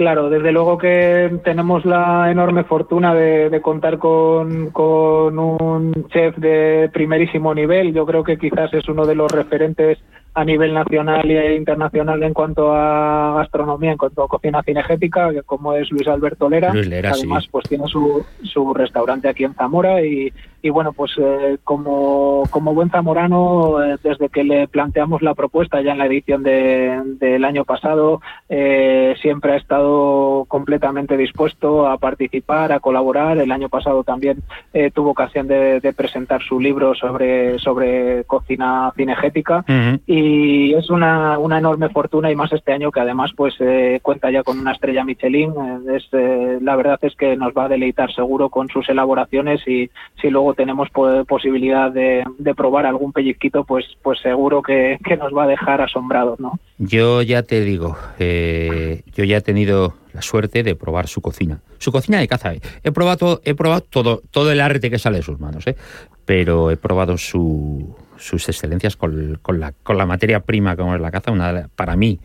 Claro, 0.00 0.30
desde 0.30 0.50
luego 0.50 0.78
que 0.78 1.30
tenemos 1.44 1.84
la 1.84 2.30
enorme 2.30 2.64
fortuna 2.64 3.14
de, 3.14 3.60
contar 3.60 3.98
con, 3.98 4.70
con, 4.70 5.38
un 5.38 6.06
chef 6.08 6.38
de 6.38 6.88
primerísimo 6.90 7.54
nivel. 7.54 7.92
Yo 7.92 8.06
creo 8.06 8.24
que 8.24 8.38
quizás 8.38 8.72
es 8.72 8.88
uno 8.88 9.04
de 9.04 9.14
los 9.14 9.30
referentes 9.30 9.98
a 10.32 10.42
nivel 10.42 10.72
nacional 10.72 11.30
e 11.30 11.54
internacional 11.54 12.22
en 12.22 12.32
cuanto 12.32 12.72
a 12.72 13.34
gastronomía, 13.40 13.92
en 13.92 13.98
cuanto 13.98 14.22
a 14.22 14.28
cocina 14.28 14.62
cinegética, 14.62 15.28
como 15.44 15.74
es 15.74 15.90
Luis 15.90 16.08
Alberto 16.08 16.48
Lera. 16.48 16.72
Además, 16.72 17.46
pues 17.50 17.68
tiene 17.68 17.86
su, 17.86 18.24
su 18.42 18.72
restaurante 18.72 19.28
aquí 19.28 19.44
en 19.44 19.52
Zamora 19.52 20.02
y, 20.02 20.32
y 20.62 20.70
bueno, 20.70 20.92
pues 20.92 21.12
eh, 21.18 21.58
como, 21.64 22.44
como 22.50 22.74
buen 22.74 22.90
zamorano, 22.90 23.82
eh, 23.82 23.96
desde 24.02 24.28
que 24.28 24.44
le 24.44 24.68
planteamos 24.68 25.22
la 25.22 25.34
propuesta 25.34 25.80
ya 25.82 25.92
en 25.92 25.98
la 25.98 26.06
edición 26.06 26.42
de, 26.42 27.00
del 27.18 27.44
año 27.44 27.64
pasado, 27.64 28.20
eh, 28.48 29.14
siempre 29.20 29.52
ha 29.52 29.56
estado 29.56 30.44
completamente 30.48 31.16
dispuesto 31.16 31.86
a 31.86 31.98
participar, 31.98 32.72
a 32.72 32.80
colaborar. 32.80 33.38
El 33.38 33.52
año 33.52 33.68
pasado 33.68 34.04
también 34.04 34.42
tuvo 34.94 35.10
ocasión 35.10 35.48
de, 35.48 35.80
presentar 35.96 36.40
su 36.42 36.60
libro 36.60 36.94
sobre, 36.94 37.58
sobre 37.58 38.24
cocina 38.24 38.92
cinegética 38.96 39.64
y 40.06 40.60
y 40.60 40.74
es 40.74 40.90
una, 40.90 41.38
una 41.38 41.58
enorme 41.58 41.88
fortuna 41.88 42.30
y 42.30 42.36
más 42.36 42.52
este 42.52 42.72
año 42.72 42.92
que 42.92 43.00
además 43.00 43.32
pues 43.36 43.54
eh, 43.60 43.98
cuenta 44.02 44.30
ya 44.30 44.42
con 44.42 44.58
una 44.58 44.72
estrella 44.72 45.04
Michelin. 45.04 45.50
Eh, 45.50 45.96
es, 45.96 46.08
eh, 46.12 46.58
la 46.60 46.76
verdad 46.76 46.98
es 47.02 47.14
que 47.16 47.36
nos 47.36 47.52
va 47.52 47.64
a 47.64 47.68
deleitar 47.68 48.12
seguro 48.12 48.48
con 48.48 48.68
sus 48.68 48.88
elaboraciones 48.88 49.66
y 49.66 49.90
si 50.20 50.30
luego 50.30 50.49
tenemos 50.54 50.88
posibilidad 51.26 51.90
de, 51.90 52.24
probar 52.56 52.86
algún 52.86 53.12
pellizquito, 53.12 53.64
pues, 53.64 53.84
pues 54.02 54.20
seguro 54.20 54.62
que, 54.62 54.98
nos 55.18 55.36
va 55.36 55.44
a 55.44 55.46
dejar 55.46 55.80
asombrados, 55.80 56.40
¿no? 56.40 56.58
Yo 56.78 57.22
ya 57.22 57.42
te 57.42 57.62
digo, 57.62 57.96
yo 58.18 59.24
ya 59.24 59.36
he 59.36 59.40
tenido 59.40 59.94
la 60.12 60.22
suerte 60.22 60.62
de 60.62 60.74
probar 60.74 61.08
su 61.08 61.20
cocina. 61.20 61.60
Su 61.78 61.92
cocina 61.92 62.18
de 62.18 62.28
caza. 62.28 62.52
He 62.82 62.92
probado, 62.92 63.40
he 63.44 63.54
probado 63.54 63.82
todo, 63.82 64.22
todo 64.30 64.50
el 64.52 64.60
arte 64.60 64.90
que 64.90 64.98
sale 64.98 65.18
de 65.18 65.22
sus 65.22 65.38
manos, 65.40 65.66
¿eh? 65.66 65.76
pero 66.24 66.70
he 66.70 66.76
probado 66.76 67.16
su, 67.18 67.96
sus 68.16 68.48
excelencias 68.48 68.96
con, 68.96 69.38
con, 69.42 69.60
la, 69.60 69.72
con 69.72 69.96
la 69.98 70.06
materia 70.06 70.40
prima 70.40 70.76
como 70.76 70.94
es 70.94 71.00
la 71.00 71.10
caza, 71.10 71.32
una 71.32 71.68
para 71.74 71.96
mí 71.96 72.20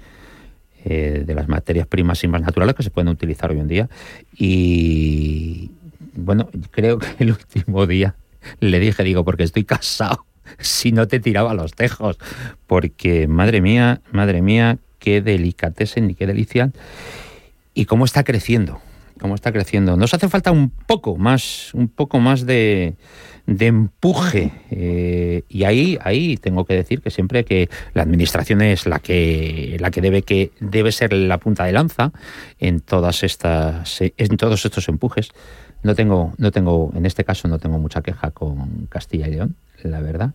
eh, 0.83 1.23
de 1.25 1.33
las 1.33 1.47
materias 1.47 1.87
primas 1.87 2.23
y 2.23 2.27
más 2.27 2.41
naturales 2.41 2.75
que 2.75 2.83
se 2.83 2.91
pueden 2.91 3.09
utilizar 3.09 3.51
hoy 3.51 3.59
en 3.59 3.67
día. 3.67 3.89
Y 4.37 5.71
bueno, 6.15 6.49
creo 6.71 6.99
que 6.99 7.07
el 7.19 7.31
último 7.31 7.85
día 7.85 8.15
le 8.59 8.79
dije, 8.79 9.03
digo, 9.03 9.23
porque 9.23 9.43
estoy 9.43 9.63
casado, 9.63 10.25
si 10.59 10.91
no 10.91 11.07
te 11.07 11.19
tiraba 11.19 11.53
los 11.53 11.73
tejos, 11.73 12.17
porque 12.67 13.27
madre 13.27 13.61
mía, 13.61 14.01
madre 14.11 14.41
mía, 14.41 14.77
qué 14.99 15.21
delicatesen 15.21 16.09
y 16.09 16.15
qué 16.15 16.27
delicia 16.27 16.71
y 17.73 17.85
cómo 17.85 18.05
está 18.05 18.23
creciendo, 18.23 18.79
cómo 19.19 19.35
está 19.35 19.51
creciendo. 19.51 19.97
Nos 19.97 20.13
hace 20.13 20.29
falta 20.29 20.51
un 20.51 20.69
poco 20.69 21.17
más, 21.17 21.73
un 21.73 21.87
poco 21.87 22.19
más 22.19 22.45
de, 22.45 22.95
de 23.45 23.67
empuje. 23.67 24.51
Eh, 24.71 25.43
y 25.49 25.63
ahí, 25.63 25.97
ahí 26.01 26.37
tengo 26.37 26.65
que 26.65 26.73
decir 26.73 27.01
que 27.01 27.11
siempre 27.11 27.45
que 27.45 27.69
la 27.93 28.03
administración 28.03 28.61
es 28.61 28.85
la 28.85 28.99
que, 28.99 29.77
la 29.79 29.91
que 29.91 30.01
debe 30.01 30.21
que 30.23 30.51
debe 30.59 30.91
ser 30.91 31.13
la 31.13 31.37
punta 31.37 31.65
de 31.65 31.73
lanza 31.73 32.11
en 32.59 32.79
todas 32.79 33.23
estas, 33.23 33.99
en 34.01 34.37
todos 34.37 34.65
estos 34.65 34.87
empujes. 34.89 35.29
No 35.85 35.93
tengo, 35.93 36.33
no 36.39 36.51
tengo, 36.51 36.91
en 36.95 37.05
este 37.05 37.23
caso 37.23 37.47
no 37.47 37.59
tengo 37.59 37.77
mucha 37.77 38.01
queja 38.01 38.31
con 38.31 38.87
Castilla 38.89 39.27
y 39.27 39.31
León, 39.33 39.55
la 39.83 40.01
verdad. 40.01 40.31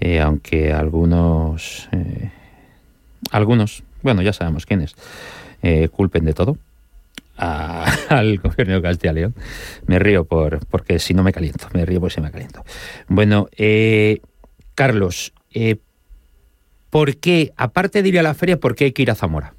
Eh, 0.00 0.20
aunque 0.20 0.72
algunos, 0.72 1.88
eh, 1.92 2.32
algunos, 3.30 3.84
bueno, 4.02 4.20
ya 4.20 4.32
sabemos 4.32 4.66
quiénes, 4.66 4.96
culpen 5.92 6.24
de 6.24 6.32
todo 6.32 6.58
al 7.36 8.38
gobierno 8.38 8.74
de 8.74 8.82
Castilla 8.82 9.12
y 9.12 9.14
León. 9.14 9.34
Me 9.86 10.00
río 10.00 10.24
por, 10.24 10.66
porque 10.66 10.98
si 10.98 11.14
no 11.14 11.22
me 11.22 11.32
caliento, 11.32 11.68
me 11.72 11.86
río 11.86 12.00
porque 12.00 12.16
si 12.16 12.20
me 12.20 12.32
caliento. 12.32 12.64
Bueno, 13.06 13.46
eh, 13.56 14.20
Carlos, 14.74 15.32
eh, 15.54 15.76
¿por 16.90 17.16
qué, 17.18 17.52
aparte 17.56 18.02
de 18.02 18.08
ir 18.08 18.18
a 18.18 18.24
la 18.24 18.34
feria, 18.34 18.58
por 18.58 18.74
qué 18.74 18.86
hay 18.86 18.92
que 18.92 19.02
ir 19.02 19.12
a 19.12 19.14
Zamora? 19.14 19.54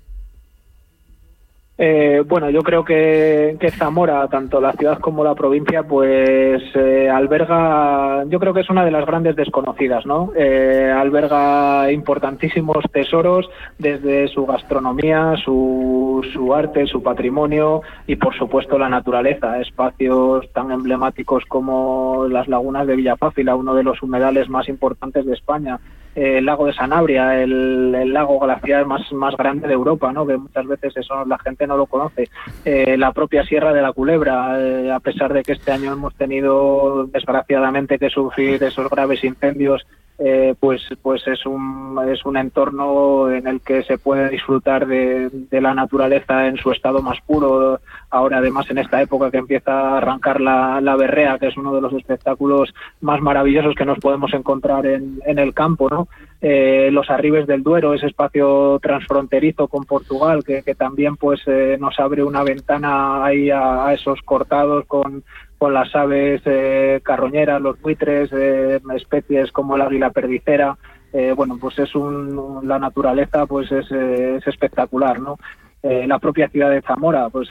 Eh, 1.84 2.22
bueno, 2.28 2.52
yo 2.52 2.62
creo 2.62 2.86
que, 2.86 3.58
Zamora, 3.76 4.28
tanto 4.28 4.62
la 4.62 4.72
ciudad 4.74 5.00
como 5.00 5.24
la 5.24 5.34
provincia, 5.34 5.82
pues 5.82 6.62
eh, 6.76 7.10
alberga, 7.10 8.24
yo 8.26 8.40
creo 8.40 8.54
que 8.54 8.60
es 8.60 8.70
una 8.70 8.86
de 8.86 8.92
las 8.92 9.04
grandes 9.04 9.36
desconocidas, 9.36 10.06
¿no? 10.06 10.32
Eh, 10.38 10.94
alberga 10.96 11.92
importantísimos 11.92 12.86
tesoros 12.92 13.50
desde 13.80 14.28
su 14.28 14.46
gastronomía, 14.46 15.34
su, 15.44 16.24
su 16.32 16.54
arte, 16.54 16.86
su 16.86 17.02
patrimonio 17.02 17.82
y, 18.06 18.16
por 18.16 18.38
supuesto, 18.38 18.78
la 18.78 18.88
naturaleza. 18.88 19.60
Espacios 19.60 20.54
tan 20.54 20.72
emblemáticos 20.72 21.46
como 21.48 22.28
las 22.30 22.48
lagunas 22.48 22.86
de 22.86 22.96
Villafáfila, 22.96 23.56
uno 23.56 23.74
de 23.74 23.82
los 23.82 24.04
humedales 24.04 24.50
más 24.50 24.70
importantes 24.70 25.26
de 25.26 25.34
España 25.34 25.80
el 26.16 26.46
lago 26.46 26.66
de 26.66 26.74
Sanabria, 26.74 27.42
el, 27.42 28.14
lago 28.14 28.40
glaciar 28.40 28.86
más, 28.86 29.12
más 29.14 29.36
grande 29.38 29.68
de 29.68 29.74
Europa, 29.74 30.12
¿no? 30.12 30.26
que 30.26 30.38
muchas 30.38 30.68
veces 30.68 30.98
eso 30.98 31.26
la 31.26 31.40
gente 31.40 31.68
no 31.68 31.78
lo 31.78 31.86
conoce. 31.86 32.30
Eh, 32.66 32.98
la 32.98 33.12
propia 33.12 33.44
Sierra 33.44 33.74
de 33.74 33.82
la 33.82 33.94
Culebra, 33.94 34.60
eh, 34.60 34.92
a 34.92 35.00
pesar 35.00 35.34
de 35.34 35.44
que 35.44 35.54
este 35.54 35.72
año 35.72 35.94
hemos 35.94 36.14
tenido 36.16 37.06
desgraciadamente 37.08 37.98
que 37.98 38.10
sufrir 38.10 38.62
esos 38.64 38.90
graves 38.90 39.24
incendios 39.24 39.86
eh, 40.24 40.54
pues 40.60 40.84
pues 41.02 41.26
es 41.28 41.48
un 41.48 42.00
es 42.08 42.24
un 42.26 42.38
entorno 42.38 43.32
en 43.32 43.48
el 43.48 43.60
que 43.60 43.82
se 43.82 43.98
puede 43.98 44.30
disfrutar 44.30 44.86
de, 44.86 45.32
la 45.50 45.74
naturaleza 45.74 46.48
en 46.48 46.58
su 46.58 46.72
estado 46.72 47.02
más 47.02 47.20
puro. 47.22 47.80
Ahora 48.12 48.38
además 48.38 48.70
en 48.70 48.78
esta 48.78 49.02
época 49.02 49.32
que 49.32 49.38
empieza 49.38 49.72
a 49.72 49.98
arrancar 49.98 50.40
la, 50.40 50.80
la 50.80 50.96
berrea 50.96 51.40
que 51.40 51.48
es 51.48 51.58
uno 51.58 51.74
de 51.74 51.82
los 51.82 51.94
espectáculos 51.94 52.72
más 53.00 53.20
maravillosos 53.20 53.74
que 53.74 53.86
nos 53.86 53.98
podemos 53.98 54.32
encontrar 54.34 54.86
en, 54.86 55.20
en 55.26 55.40
el 55.40 55.56
campo 55.56 55.90
no 55.90 56.08
eh, 56.40 56.90
los 56.92 57.10
arribes 57.10 57.48
del 57.48 57.64
Duero 57.64 57.96
ese 57.96 58.08
espacio 58.08 58.80
transfronterizo 58.80 59.68
con 59.68 59.86
Portugal 59.86 60.44
que, 60.44 60.62
que 60.62 60.76
también 60.76 61.16
pues 61.16 61.42
eh, 61.48 61.78
nos 61.80 62.00
abre 62.00 62.24
una 62.24 62.44
ventana 62.44 63.26
ahí 63.26 63.50
a 63.50 63.92
esos 63.94 64.22
cortados 64.22 64.86
con 64.86 65.24
con 65.62 65.76
las 65.76 65.96
aves 65.96 66.42
eh, 66.46 67.02
carroñeras, 67.04 67.62
los 67.62 67.80
buitres, 67.80 68.32
eh, 68.34 68.80
especies 68.96 69.52
como 69.52 69.76
el 69.76 69.84
águila 69.84 70.10
perdicera. 70.10 70.76
Eh, 71.14 71.34
bueno, 71.36 71.60
pues 71.62 71.78
es 71.78 71.94
un, 71.94 72.68
la 72.68 72.80
naturaleza 72.80 73.46
pues 73.46 73.72
es, 73.72 73.92
es 73.92 74.48
espectacular, 74.48 75.20
¿no? 75.20 75.38
la 75.84 76.20
propia 76.20 76.48
ciudad 76.48 76.70
de 76.70 76.84
Zamora, 76.84 77.30
pues 77.30 77.50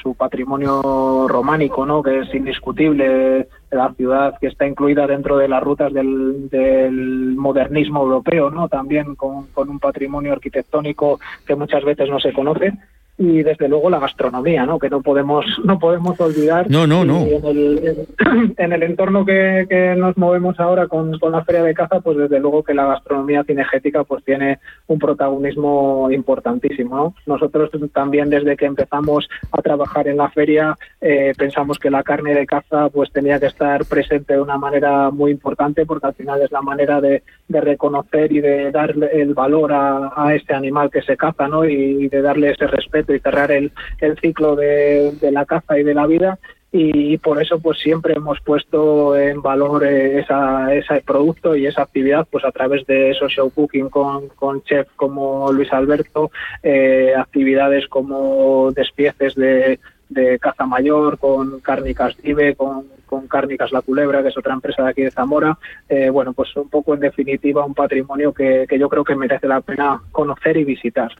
su 0.00 0.14
patrimonio 0.14 1.26
románico, 1.28 1.84
¿no? 1.84 2.00
que 2.00 2.20
es 2.20 2.34
indiscutible, 2.34 3.48
la 3.70 3.92
ciudad 3.94 4.38
que 4.40 4.46
está 4.46 4.64
incluida 4.64 5.08
dentro 5.08 5.38
de 5.38 5.48
las 5.48 5.60
rutas 5.60 5.92
del, 5.92 6.48
del 6.50 7.34
modernismo 7.36 8.02
europeo, 8.02 8.50
¿no? 8.50 8.68
también 8.68 9.16
con, 9.16 9.48
un 9.56 9.78
patrimonio 9.80 10.32
arquitectónico 10.32 11.18
que 11.44 11.56
muchas 11.56 11.84
veces 11.84 12.08
no 12.08 12.20
se 12.20 12.32
conoce 12.32 12.72
y 13.18 13.42
desde 13.42 13.68
luego 13.68 13.90
la 13.90 14.00
gastronomía, 14.00 14.64
¿no? 14.64 14.78
Que 14.78 14.88
no 14.88 15.02
podemos 15.02 15.44
no 15.64 15.78
podemos 15.78 16.18
olvidar. 16.20 16.70
No, 16.70 16.86
no, 16.86 17.04
no. 17.04 17.20
En 17.26 17.44
el, 17.44 18.06
en, 18.56 18.72
el, 18.72 18.82
entorno 18.82 19.24
que, 19.24 19.66
que, 19.68 19.94
nos 19.96 20.16
movemos 20.16 20.58
ahora 20.58 20.86
con, 20.86 21.18
con, 21.18 21.32
la 21.32 21.44
feria 21.44 21.62
de 21.62 21.74
caza, 21.74 22.00
pues 22.00 22.16
desde 22.16 22.40
luego 22.40 22.62
que 22.62 22.74
la 22.74 22.86
gastronomía 22.86 23.44
cinegética 23.44 24.04
pues 24.04 24.24
tiene 24.24 24.58
un 24.86 24.98
protagonismo 24.98 26.10
importantísimo, 26.10 26.96
¿no? 26.96 27.14
Nosotros 27.26 27.70
también 27.92 28.30
desde 28.30 28.56
que 28.56 28.66
empezamos 28.66 29.28
a 29.52 29.62
trabajar 29.62 30.08
en 30.08 30.16
la 30.16 30.30
feria 30.30 30.76
eh, 31.00 31.32
pensamos 31.36 31.78
que 31.78 31.90
la 31.90 32.02
carne 32.02 32.34
de 32.34 32.46
caza 32.46 32.88
pues 32.88 33.10
tenía 33.12 33.38
que 33.38 33.46
estar 33.46 33.84
presente 33.84 34.34
de 34.34 34.40
una 34.40 34.56
manera 34.56 35.10
muy 35.10 35.30
importante 35.30 35.86
porque 35.86 36.06
al 36.06 36.14
final 36.14 36.42
es 36.42 36.52
la 36.52 36.62
manera 36.62 37.00
de, 37.00 37.22
de 37.52 37.60
reconocer 37.60 38.32
y 38.32 38.40
de 38.40 38.70
darle 38.70 39.10
el 39.12 39.34
valor 39.34 39.72
a, 39.72 40.12
a 40.16 40.34
este 40.34 40.54
animal 40.54 40.90
que 40.90 41.02
se 41.02 41.16
caza, 41.16 41.46
¿no? 41.48 41.64
Y, 41.64 42.08
de 42.08 42.22
darle 42.22 42.50
ese 42.50 42.66
respeto 42.66 43.14
y 43.14 43.20
cerrar 43.20 43.52
el, 43.52 43.70
el 44.00 44.18
ciclo 44.18 44.56
de, 44.56 45.12
de, 45.20 45.30
la 45.30 45.44
caza 45.44 45.78
y 45.78 45.82
de 45.82 45.94
la 45.94 46.06
vida 46.06 46.38
y 46.74 47.18
por 47.18 47.40
eso 47.40 47.60
pues 47.60 47.78
siempre 47.78 48.14
hemos 48.14 48.40
puesto 48.40 49.14
en 49.16 49.42
valor 49.42 49.84
eh, 49.84 50.20
esa, 50.20 50.74
ese 50.74 51.02
producto 51.02 51.54
y 51.54 51.66
esa 51.66 51.82
actividad 51.82 52.26
pues 52.30 52.46
a 52.46 52.50
través 52.50 52.86
de 52.86 53.10
esos 53.10 53.30
show 53.30 53.50
cooking 53.50 53.90
con, 53.90 54.28
con 54.28 54.62
chef 54.62 54.88
como 54.96 55.52
Luis 55.52 55.70
Alberto, 55.70 56.30
eh, 56.62 57.12
actividades 57.14 57.86
como 57.88 58.72
despieces 58.72 59.34
de, 59.34 59.78
de 60.12 60.38
caza 60.38 60.66
mayor, 60.66 61.18
con 61.18 61.60
Cárnicas 61.60 62.16
Dive, 62.22 62.54
con, 62.54 62.86
con 63.06 63.28
Cárnicas 63.28 63.72
La 63.72 63.82
Culebra, 63.82 64.22
que 64.22 64.28
es 64.28 64.38
otra 64.38 64.54
empresa 64.54 64.82
de 64.82 64.90
aquí 64.90 65.02
de 65.02 65.10
Zamora. 65.10 65.58
Eh, 65.88 66.10
bueno, 66.10 66.32
pues 66.32 66.54
un 66.56 66.68
poco 66.68 66.94
en 66.94 67.00
definitiva 67.00 67.64
un 67.64 67.74
patrimonio 67.74 68.32
que, 68.32 68.66
que, 68.68 68.78
yo 68.78 68.88
creo 68.88 69.04
que 69.04 69.14
merece 69.14 69.46
la 69.46 69.60
pena 69.60 70.02
conocer 70.12 70.56
y 70.56 70.64
visitar. 70.64 71.12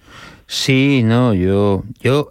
Sí, 0.46 1.02
no, 1.04 1.34
yo, 1.34 1.84
yo, 2.00 2.28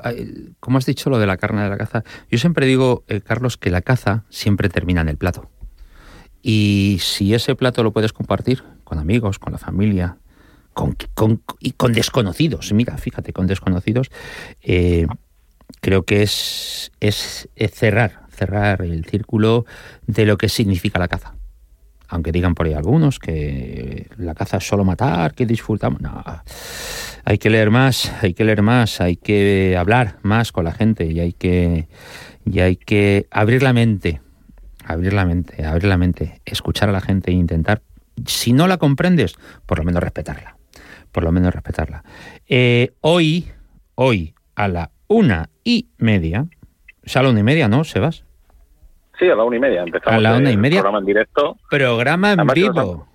como 0.59 0.77
has 0.77 0.85
dicho 0.85 1.09
lo 1.09 1.19
de 1.19 1.27
la 1.27 1.37
carne 1.37 1.63
de 1.63 1.69
la 1.69 1.77
caza, 1.77 2.03
yo 2.29 2.37
siempre 2.37 2.65
digo, 2.65 3.03
eh, 3.07 3.21
Carlos, 3.21 3.57
que 3.57 3.69
la 3.69 3.81
caza 3.81 4.23
siempre 4.29 4.69
termina 4.69 5.01
en 5.01 5.09
el 5.09 5.17
plato. 5.17 5.49
Y 6.41 6.97
si 6.99 7.33
ese 7.33 7.55
plato 7.55 7.83
lo 7.83 7.91
puedes 7.91 8.13
compartir 8.13 8.63
con 8.83 8.97
amigos, 8.97 9.37
con 9.37 9.53
la 9.53 9.59
familia, 9.59 10.17
con, 10.73 10.95
con, 11.13 11.41
y 11.59 11.71
con 11.71 11.93
desconocidos, 11.93 12.73
mira, 12.73 12.97
fíjate, 12.97 13.33
con 13.33 13.47
desconocidos, 13.47 14.09
eh, 14.61 15.05
creo 15.79 16.03
que 16.03 16.23
es, 16.23 16.91
es, 16.99 17.47
cerrar, 17.73 18.23
cerrar 18.29 18.81
el 18.81 19.05
círculo 19.05 19.65
de 20.07 20.25
lo 20.25 20.37
que 20.37 20.49
significa 20.49 20.99
la 20.99 21.07
caza. 21.07 21.35
Aunque 22.07 22.31
digan 22.31 22.55
por 22.55 22.65
ahí 22.65 22.73
algunos 22.73 23.19
que 23.19 24.07
la 24.17 24.35
caza 24.35 24.57
es 24.57 24.67
solo 24.67 24.83
matar, 24.83 25.33
que 25.33 25.45
disfrutamos. 25.45 26.01
No, 26.01 26.23
hay 27.23 27.37
que 27.37 27.49
leer 27.49 27.71
más, 27.71 28.11
hay 28.21 28.33
que 28.33 28.43
leer 28.43 28.61
más, 28.61 28.99
hay 28.99 29.15
que 29.15 29.77
hablar 29.77 30.17
más 30.21 30.51
con 30.51 30.65
la 30.65 30.73
gente 30.73 31.05
y 31.05 31.19
hay 31.19 31.33
que, 31.33 31.87
y 32.45 32.59
hay 32.59 32.75
que 32.75 33.27
abrir 33.31 33.63
la 33.63 33.71
mente, 33.71 34.21
abrir 34.85 35.13
la 35.13 35.25
mente, 35.25 35.65
abrir 35.65 35.85
la 35.85 35.97
mente, 35.97 36.41
escuchar 36.45 36.89
a 36.89 36.91
la 36.91 37.01
gente 37.01 37.31
e 37.31 37.35
intentar, 37.35 37.81
si 38.25 38.51
no 38.51 38.67
la 38.67 38.77
comprendes, 38.77 39.35
por 39.65 39.77
lo 39.77 39.85
menos 39.85 40.03
respetarla. 40.03 40.57
Por 41.11 41.23
lo 41.23 41.31
menos 41.33 41.53
respetarla. 41.53 42.03
Eh, 42.47 42.93
hoy, 43.01 43.51
hoy, 43.95 44.33
a 44.55 44.69
la 44.69 44.91
una 45.11 45.49
y 45.65 45.89
media. 45.97 46.45
Es 47.03 47.17
a 47.17 47.23
la 47.23 47.29
una 47.29 47.41
y 47.41 47.43
media, 47.43 47.67
¿no, 47.67 47.83
Sebas? 47.83 48.23
Sí, 49.19 49.29
a 49.29 49.35
la 49.35 49.43
una 49.43 49.57
y 49.57 49.59
media. 49.59 49.83
Empezamos 49.83 50.17
a 50.17 50.21
la 50.21 50.37
una 50.37 50.51
y 50.51 50.57
media. 50.57 50.79
Programa 50.79 50.99
en 50.99 51.05
directo. 51.05 51.57
Programa 51.69 52.31
en 52.31 52.47
vivo. 52.53 53.07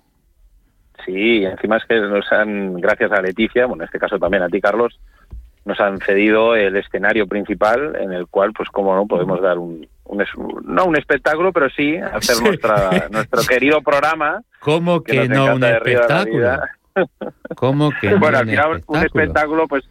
Sí, 1.03 1.43
encima 1.43 1.77
es 1.77 1.85
que 1.85 1.99
nos 1.99 2.31
han, 2.31 2.75
gracias 2.75 3.11
a 3.11 3.21
Leticia, 3.21 3.65
bueno, 3.65 3.83
en 3.83 3.85
este 3.85 3.97
caso 3.97 4.19
también 4.19 4.43
a 4.43 4.49
ti, 4.49 4.61
Carlos, 4.61 4.99
nos 5.65 5.79
han 5.79 5.97
cedido 5.99 6.55
el 6.55 6.75
escenario 6.75 7.27
principal 7.27 7.95
en 7.99 8.13
el 8.13 8.27
cual, 8.27 8.53
pues, 8.53 8.69
como 8.69 8.95
no, 8.95 9.07
podemos 9.07 9.41
dar 9.41 9.57
un, 9.57 9.87
no 10.65 10.85
un 10.85 10.97
espectáculo, 10.97 11.51
pero 11.51 11.69
sí 11.69 11.97
hacer 11.97 12.41
Nuestra, 12.43 13.07
nuestro 13.09 13.41
querido 13.43 13.81
programa. 13.81 14.43
¿Cómo 14.59 15.01
que, 15.01 15.27
no 15.27 15.55
un 15.55 15.63
espectáculo? 15.63 16.59
¿Cómo 17.55 17.91
que 18.01 18.15
bueno, 18.15 18.37
al 18.37 18.47
final 18.47 18.83
un 18.87 18.97
espectáculo 19.03 19.67
pues 19.67 19.83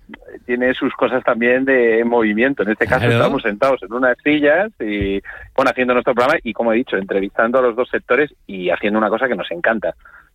tiene 0.45 0.75
sus 0.75 0.95
cosas 0.95 1.23
también 1.25 1.65
de 1.65 2.05
movimiento. 2.05 2.63
En 2.63 2.71
este 2.71 2.87
caso 2.87 3.07
estamos 3.07 3.43
sentados 3.43 3.83
en 3.83 3.93
unas 3.93 4.17
sillas 4.23 4.71
y 4.81 5.21
bueno, 5.55 5.71
haciendo 5.71 5.95
nuestro 5.95 6.15
programa 6.15 6.39
y 6.43 6.53
como 6.53 6.73
he 6.73 6.77
dicho, 6.77 6.97
entrevistando 6.97 7.59
a 7.59 7.63
los 7.63 7.77
dos 7.77 7.89
sectores 7.89 8.33
y 8.47 8.71
haciendo 8.71 8.99
una 8.99 9.11
cosa 9.11 9.29
que 9.29 9.37
nos 9.37 9.51
encanta. 9.51 9.95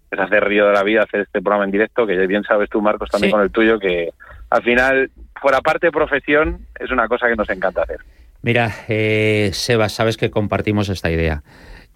Es 0.10 0.20
hacer 0.20 0.44
río 0.44 0.68
de 0.68 0.74
la 0.74 0.84
vida, 0.84 1.04
hacer 1.04 1.22
este 1.22 1.42
programa 1.42 1.64
en 1.64 1.72
directo, 1.72 2.06
que 2.06 2.28
bien 2.28 2.44
sabes 2.44 2.70
tú, 2.70 2.82
Marcos, 2.82 3.10
también 3.10 3.32
con 3.32 3.42
el 3.42 3.50
tuyo, 3.50 3.80
que 3.80 4.10
al 4.50 4.62
final, 4.62 5.10
por 5.42 5.56
aparte 5.56 5.88
de 5.88 5.92
profesión, 5.92 6.68
es 6.78 6.92
una 6.92 7.08
cosa 7.08 7.30
que 7.30 7.36
nos 7.38 7.50
encanta 7.50 7.84
hacer. 7.84 8.00
Mira, 8.42 8.72
eh, 8.90 9.52
Sebas, 9.54 9.94
sabes 9.94 10.18
que 10.18 10.30
compartimos 10.32 10.90
esta 10.90 11.10
idea. 11.10 11.44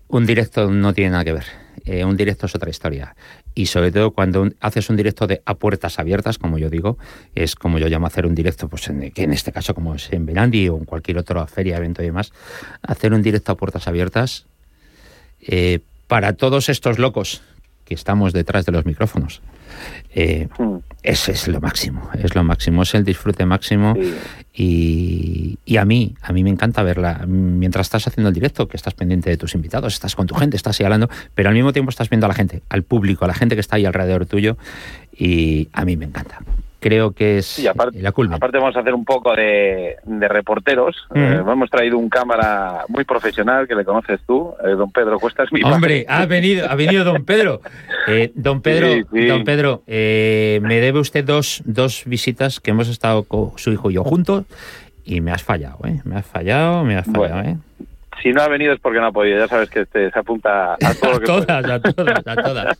Un 0.08 0.26
directo 0.26 0.70
no 0.70 0.94
tiene 0.94 1.12
nada 1.12 1.24
que 1.24 1.34
ver. 1.34 1.46
Eh, 1.86 2.04
un 2.04 2.18
directo 2.18 2.46
es 2.46 2.56
otra 2.56 2.70
historia. 2.70 3.16
Y 3.54 3.68
sobre 3.68 3.92
todo 3.92 4.12
cuando 4.12 4.50
haces 4.60 4.90
un 4.90 4.96
directo 4.96 5.28
de 5.28 5.42
a 5.46 5.56
puertas 5.56 6.00
abiertas, 6.00 6.38
como 6.38 6.58
yo 6.58 6.70
digo, 6.70 6.98
es 7.36 7.56
como 7.56 7.80
yo 7.80 7.88
llamo 7.88 8.08
hacer 8.08 8.26
un 8.26 8.36
directo, 8.36 8.68
pues 8.68 8.88
en, 8.90 9.12
que 9.12 9.24
en 9.24 9.34
este 9.34 9.52
caso 9.52 9.74
como 9.74 9.96
es 9.96 10.12
en 10.12 10.26
Benandi 10.26 10.70
o 10.70 10.78
en 10.78 10.86
cualquier 10.86 11.18
otra 11.18 11.46
feria, 11.48 11.78
evento 11.78 12.02
y 12.02 12.06
demás, 12.06 12.32
hacer 12.82 13.14
un 13.14 13.22
directo 13.22 13.52
a 13.52 13.58
puertas 13.58 13.88
abiertas 13.88 14.46
eh, 15.42 15.80
para 16.08 16.34
todos 16.34 16.70
estos 16.70 16.98
locos 16.98 17.42
que 17.86 17.94
estamos 17.94 18.34
detrás 18.34 18.66
de 18.66 18.72
los 18.72 18.86
micrófonos. 18.86 19.42
Eh, 20.14 20.48
ese 21.04 21.34
es 21.34 21.48
lo 21.48 21.62
máximo, 21.62 22.10
es 22.22 22.36
lo 22.36 22.44
máximo, 22.44 22.84
es 22.84 22.94
el 22.96 23.04
disfrute 23.04 23.46
máximo 23.46 23.96
y, 24.54 25.60
y, 25.66 25.78
a 25.78 25.86
mí, 25.86 26.16
a 26.22 26.34
mí 26.34 26.44
me 26.44 26.50
encanta 26.50 26.82
verla 26.84 27.26
mientras 27.28 27.88
estás 27.88 28.08
haciendo 28.08 28.30
el 28.30 28.34
directo, 28.34 28.68
que 28.68 28.78
estás 28.78 28.94
pendiente 28.94 29.30
de 29.30 29.38
tus 29.38 29.54
invitados, 29.56 29.94
estás 29.94 30.16
con 30.16 30.26
tu 30.26 30.36
gente, 30.36 30.58
estás 30.58 30.80
ahí 30.80 30.86
hablando, 30.86 31.10
pero 31.36 31.50
al 31.50 31.56
mismo 31.56 31.74
tiempo 31.74 31.90
estás 31.90 32.10
viendo 32.10 32.26
a 32.26 32.30
la 32.30 32.36
gente, 32.36 32.64
al 32.70 32.84
público, 32.84 33.26
a 33.26 33.28
la 33.28 33.34
gente 33.34 33.56
que 33.56 33.62
está 33.62 33.76
ahí 33.76 33.86
alrededor 33.86 34.26
tuyo 34.26 34.58
y 35.18 35.70
a 35.74 35.86
mí 35.86 35.98
me 35.98 36.06
encanta 36.06 36.40
creo 36.86 37.14
que 37.14 37.40
es 37.40 37.68
la 37.94 38.12
culpa. 38.12 38.36
Aparte 38.36 38.60
vamos 38.60 38.76
a 38.76 38.82
hacer 38.82 38.94
un 38.94 39.06
poco 39.06 39.34
de, 39.34 39.98
reporteros. 40.06 40.96
Eh, 41.16 41.42
hemos 41.42 41.68
traído 41.72 41.98
un 41.98 42.10
cámara 42.10 42.84
muy 42.90 43.04
profesional 43.06 43.68
que 43.68 43.74
le 43.74 43.84
conoces 43.84 44.20
tú, 44.28 44.54
eh, 44.64 44.70
don 44.70 44.92
Pedro 44.92 45.20
Cuesta 45.20 45.46
mi 45.52 45.64
Hombre, 45.64 46.06
ha 46.10 46.28
venido, 46.28 46.70
ha 46.70 46.76
venido 46.76 47.04
don 47.04 47.26
Pedro. 47.26 47.62
Eh, 48.08 48.32
don 48.36 48.62
Pedro, 48.62 49.04
don 49.12 49.44
Pedro, 49.44 49.82
me 49.88 50.80
debe 50.80 51.00
usted 51.00 51.26
dos, 51.26 51.64
dos 51.66 52.04
visitas 52.06 52.60
que 52.60 52.70
hemos 52.70 52.88
estado 52.88 53.24
con 53.24 53.54
su 53.56 53.72
hijo 53.72 53.90
y 53.90 53.96
yo 53.96 54.04
juntos 54.04 54.46
y 55.04 55.22
me 55.22 55.32
has 55.32 55.42
fallado, 55.42 55.80
¿eh? 55.86 56.02
Me 56.04 56.18
has 56.18 56.26
fallado, 56.28 56.84
me 56.84 56.98
has 56.98 57.06
fallado, 57.06 57.42
¿eh? 57.42 57.58
Si 58.22 58.32
no 58.32 58.42
ha 58.42 58.48
venido 58.48 58.74
es 58.74 58.80
porque 58.80 59.00
no 59.00 59.08
ha 59.08 59.12
podido. 59.12 59.38
Ya 59.40 59.48
sabes 59.48 59.70
que 59.70 59.82
este 59.82 60.12
se 60.12 60.20
apunta 60.20 60.74
a 60.74 60.78
todo 61.02 61.14
lo 61.14 61.20
que 61.20 61.26
todas, 61.26 61.50
a 61.50 61.80
todas, 61.80 62.28
a 62.28 62.36
todas. 62.44 62.80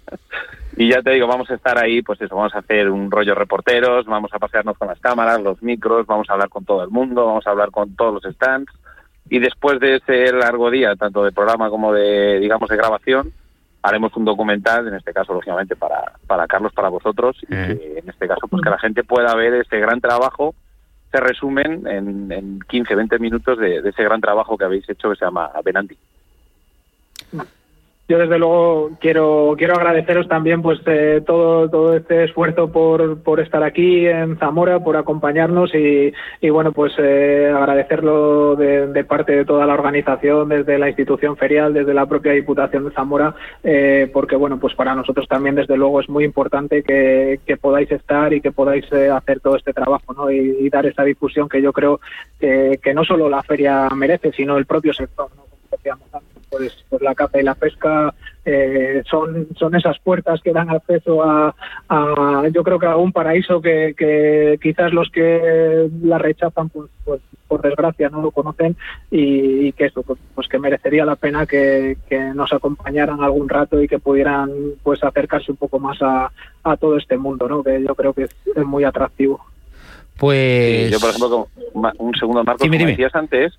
Y 0.78 0.90
ya 0.90 1.02
te 1.02 1.12
digo, 1.12 1.28
vamos 1.28 1.50
a 1.50 1.56
estar 1.56 1.78
ahí, 1.82 2.02
pues 2.02 2.22
eso, 2.22 2.36
vamos 2.36 2.54
a 2.54 2.60
hacer 2.60 2.90
un 2.90 3.10
rollo 3.10 3.34
reporteros, 3.34 4.06
vamos 4.06 4.34
a 4.34 4.40
pasearnos 4.40 4.78
con 4.78 4.90
las 4.90 5.00
cámaras, 5.00 5.42
los 5.42 5.62
micros, 5.64 6.06
vamos 6.06 6.30
a 6.30 6.34
hablar 6.34 6.50
con 6.50 6.66
todo 6.66 6.84
el 6.84 6.90
mundo, 6.90 7.26
vamos 7.26 7.48
a 7.48 7.52
hablar 7.52 7.72
con 7.72 7.96
todos 7.96 8.16
los 8.16 8.36
stands. 8.36 8.72
Y 9.30 9.40
después 9.40 9.80
de 9.80 9.96
ese 9.96 10.32
largo 10.34 10.70
día, 10.70 10.96
tanto 10.96 11.24
de 11.24 11.32
programa 11.32 11.70
como 11.70 11.94
de, 11.94 12.40
digamos, 12.40 12.70
de 12.70 12.76
grabación, 12.76 13.32
haremos 13.82 14.16
un 14.18 14.26
documental, 14.26 14.88
en 14.88 14.96
este 14.96 15.14
caso, 15.14 15.34
lógicamente, 15.34 15.76
para, 15.76 16.12
para 16.28 16.46
Carlos, 16.48 16.74
para 16.74 16.90
vosotros, 16.90 17.38
y 17.50 17.54
eh. 17.54 18.00
en 18.04 18.10
este 18.10 18.28
caso, 18.28 18.48
pues 18.50 18.62
que 18.62 18.70
la 18.70 18.80
gente 18.80 19.04
pueda 19.04 19.34
ver 19.36 19.54
ese 19.54 19.80
gran 19.80 20.02
trabajo, 20.02 20.56
resumen 21.20 21.88
en, 21.88 22.32
en 22.32 22.60
15, 22.60 22.96
20 22.96 23.20
minutos 23.20 23.58
de, 23.58 23.82
de, 23.82 23.90
ese 23.90 24.04
gran 24.04 24.22
trabajo 24.22 24.58
que 24.58 24.66
habéis 24.66 24.88
hecho 24.90 25.10
que 25.10 25.16
se 25.16 25.26
llama 25.26 25.52
Benanti 25.64 25.98
yo 28.08 28.20
desde 28.20 28.38
luego 28.38 28.92
quiero 29.00 29.56
quiero 29.58 29.76
agradeceros 29.76 30.28
también 30.28 30.62
pues 30.62 30.80
eh, 30.86 31.24
todo 31.26 31.68
todo 31.70 31.96
este 31.96 32.26
esfuerzo 32.26 32.72
por, 32.72 33.24
por 33.24 33.40
estar 33.40 33.64
aquí 33.64 34.06
en 34.06 34.38
Zamora 34.38 34.80
por 34.80 34.96
acompañarnos 34.96 35.74
y, 35.74 36.14
y 36.40 36.50
bueno 36.52 36.72
pues 36.72 36.94
eh, 37.00 37.52
agradecerlo 37.56 38.56
de, 38.56 39.04
parte 39.06 39.36
de 39.36 39.46
toda 39.46 39.66
la 39.66 39.74
organización 39.74 40.50
desde 40.50 40.78
la 40.78 40.90
institución 40.90 41.36
ferial 41.36 41.74
desde 41.74 41.96
la 41.96 42.06
propia 42.06 42.34
Diputación 42.34 42.86
de 42.86 42.92
Zamora 42.92 43.36
eh, 43.64 44.08
porque 44.14 44.36
bueno 44.36 44.60
pues 44.60 44.76
para 44.76 44.94
nosotros 44.94 45.28
también 45.28 45.56
desde 45.56 45.76
luego 45.76 46.00
es 46.00 46.08
muy 46.08 46.26
importante 46.26 46.84
que, 46.84 47.40
podáis 47.60 47.92
estar 47.92 48.34
y 48.34 48.42
que 48.42 48.52
podáis 48.52 48.86
hacer 48.92 49.40
todo 49.40 49.56
este 49.56 49.74
trabajo 49.74 50.14
¿no? 50.14 50.30
y, 50.30 50.70
dar 50.70 50.86
esa 50.86 51.04
difusión 51.04 51.48
que 51.48 51.62
yo 51.62 51.72
creo 51.72 52.00
que, 52.40 52.94
no 52.94 53.04
solo 53.04 53.30
la 53.30 53.42
feria 53.42 53.90
merece 53.96 54.32
sino 54.32 54.58
el 54.58 54.66
propio 54.66 54.94
sector. 54.94 55.30
Como 55.94 56.06
decíamos 56.06 56.14
antes 56.14 56.36
pues, 56.58 56.86
pues 56.90 57.02
la 57.02 57.16
caza 57.16 57.40
y 57.40 57.44
la 57.44 57.56
pesca 57.56 58.14
eh, 58.46 59.04
son, 59.10 59.48
son 59.58 59.76
esas 59.76 60.00
puertas 60.00 60.42
que 60.42 60.54
dan 60.54 60.70
acceso 60.70 61.24
a, 61.24 61.54
yo 62.52 62.64
creo 62.64 62.80
que 62.80 62.86
a 62.86 62.96
un 62.96 63.12
paraíso 63.12 63.62
que, 63.62 64.58
quizás 64.62 64.94
los 64.94 65.10
que 65.10 65.90
la 66.04 66.18
rechazan 66.18 66.70
pues, 66.70 66.90
pues, 67.04 67.22
por 67.48 67.62
desgracia 67.62 68.10
no 68.10 68.22
lo 68.22 68.32
conocen 68.32 68.76
y, 69.12 69.72
que 69.74 69.86
eso 69.86 70.04
pues, 70.04 70.20
pues, 70.34 70.48
que 70.48 70.60
merecería 70.60 71.06
la 71.06 71.16
pena 71.16 71.46
que, 71.46 71.98
nos 72.34 72.54
acompañaran 72.54 73.22
algún 73.22 73.50
rato 73.50 73.82
y 73.82 73.88
que 73.88 74.00
pudieran 74.00 74.50
pues 74.84 75.04
acercarse 75.04 75.52
un 75.52 75.58
poco 75.58 75.80
más 75.80 75.98
a, 76.02 76.32
todo 76.80 76.98
este 76.98 77.18
mundo 77.18 77.48
no 77.48 77.64
que 77.64 77.82
yo 77.82 77.96
creo 77.96 78.14
que 78.14 78.24
es, 78.24 78.66
muy 78.66 78.84
atractivo. 78.84 79.40
Pues 80.18 80.92
yo 80.92 81.00
por 81.00 81.10
ejemplo 81.10 81.48
un 81.74 82.16
segundo 82.16 82.44
marco 82.44 82.66
como 82.66 82.78
decías 82.78 83.14
antes 83.14 83.54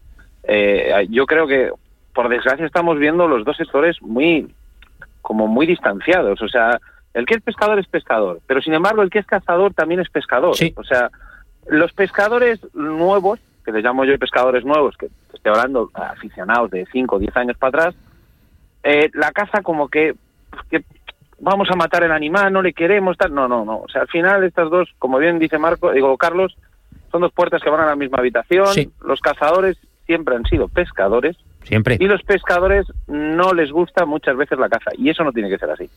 eh, 0.44 1.06
yo 1.10 1.26
creo 1.26 1.46
que 1.46 1.70
por 2.16 2.30
desgracia 2.30 2.64
estamos 2.64 2.98
viendo 2.98 3.28
los 3.28 3.44
dos 3.44 3.58
sectores 3.58 4.00
muy 4.00 4.50
como 5.20 5.46
muy 5.46 5.66
distanciados, 5.66 6.40
o 6.40 6.48
sea, 6.48 6.80
el 7.12 7.26
que 7.26 7.34
es 7.34 7.42
pescador 7.42 7.78
es 7.78 7.86
pescador, 7.86 8.40
pero 8.46 8.62
sin 8.62 8.72
embargo 8.72 9.02
el 9.02 9.10
que 9.10 9.18
es 9.18 9.26
cazador 9.26 9.74
también 9.74 10.00
es 10.00 10.08
pescador, 10.08 10.56
o 10.76 10.84
sea, 10.84 11.10
los 11.68 11.92
pescadores 11.92 12.58
nuevos, 12.74 13.38
que 13.64 13.72
les 13.72 13.84
llamo 13.84 14.06
yo 14.06 14.18
pescadores 14.18 14.64
nuevos, 14.64 14.96
que 14.96 15.08
estoy 15.34 15.52
hablando 15.52 15.90
aficionados 15.92 16.70
de 16.70 16.86
5 16.90 17.16
o 17.16 17.18
10 17.18 17.36
años 17.36 17.58
para 17.58 17.68
atrás, 17.68 17.94
eh, 18.82 19.10
la 19.12 19.30
caza 19.32 19.60
como 19.60 19.88
que, 19.88 20.14
que, 20.70 20.84
vamos 21.38 21.68
a 21.70 21.76
matar 21.76 22.02
el 22.02 22.12
animal, 22.12 22.50
no 22.50 22.62
le 22.62 22.72
queremos, 22.72 23.18
tal, 23.18 23.34
no, 23.34 23.46
no, 23.46 23.66
no, 23.66 23.80
o 23.80 23.88
sea, 23.88 24.02
al 24.02 24.08
final 24.08 24.42
estas 24.42 24.70
dos, 24.70 24.88
como 24.98 25.18
bien 25.18 25.38
dice 25.38 25.58
Marco, 25.58 25.92
digo 25.92 26.16
Carlos, 26.16 26.56
son 27.12 27.20
dos 27.20 27.32
puertas 27.32 27.62
que 27.62 27.68
van 27.68 27.80
a 27.80 27.86
la 27.86 27.96
misma 27.96 28.18
habitación, 28.18 28.68
los 29.04 29.20
cazadores 29.20 29.76
siempre 30.06 30.34
han 30.34 30.44
sido 30.44 30.68
pescadores, 30.68 31.36
Siempre. 31.66 31.96
Y 31.98 32.06
los 32.06 32.22
pescadores 32.22 32.86
no 33.08 33.52
les 33.52 33.72
gusta 33.72 34.06
muchas 34.06 34.36
veces 34.36 34.58
la 34.58 34.68
caza. 34.68 34.92
Y 34.96 35.10
eso 35.10 35.24
no 35.24 35.32
tiene 35.32 35.50
que 35.50 35.58
ser 35.58 35.70
así. 35.70 35.90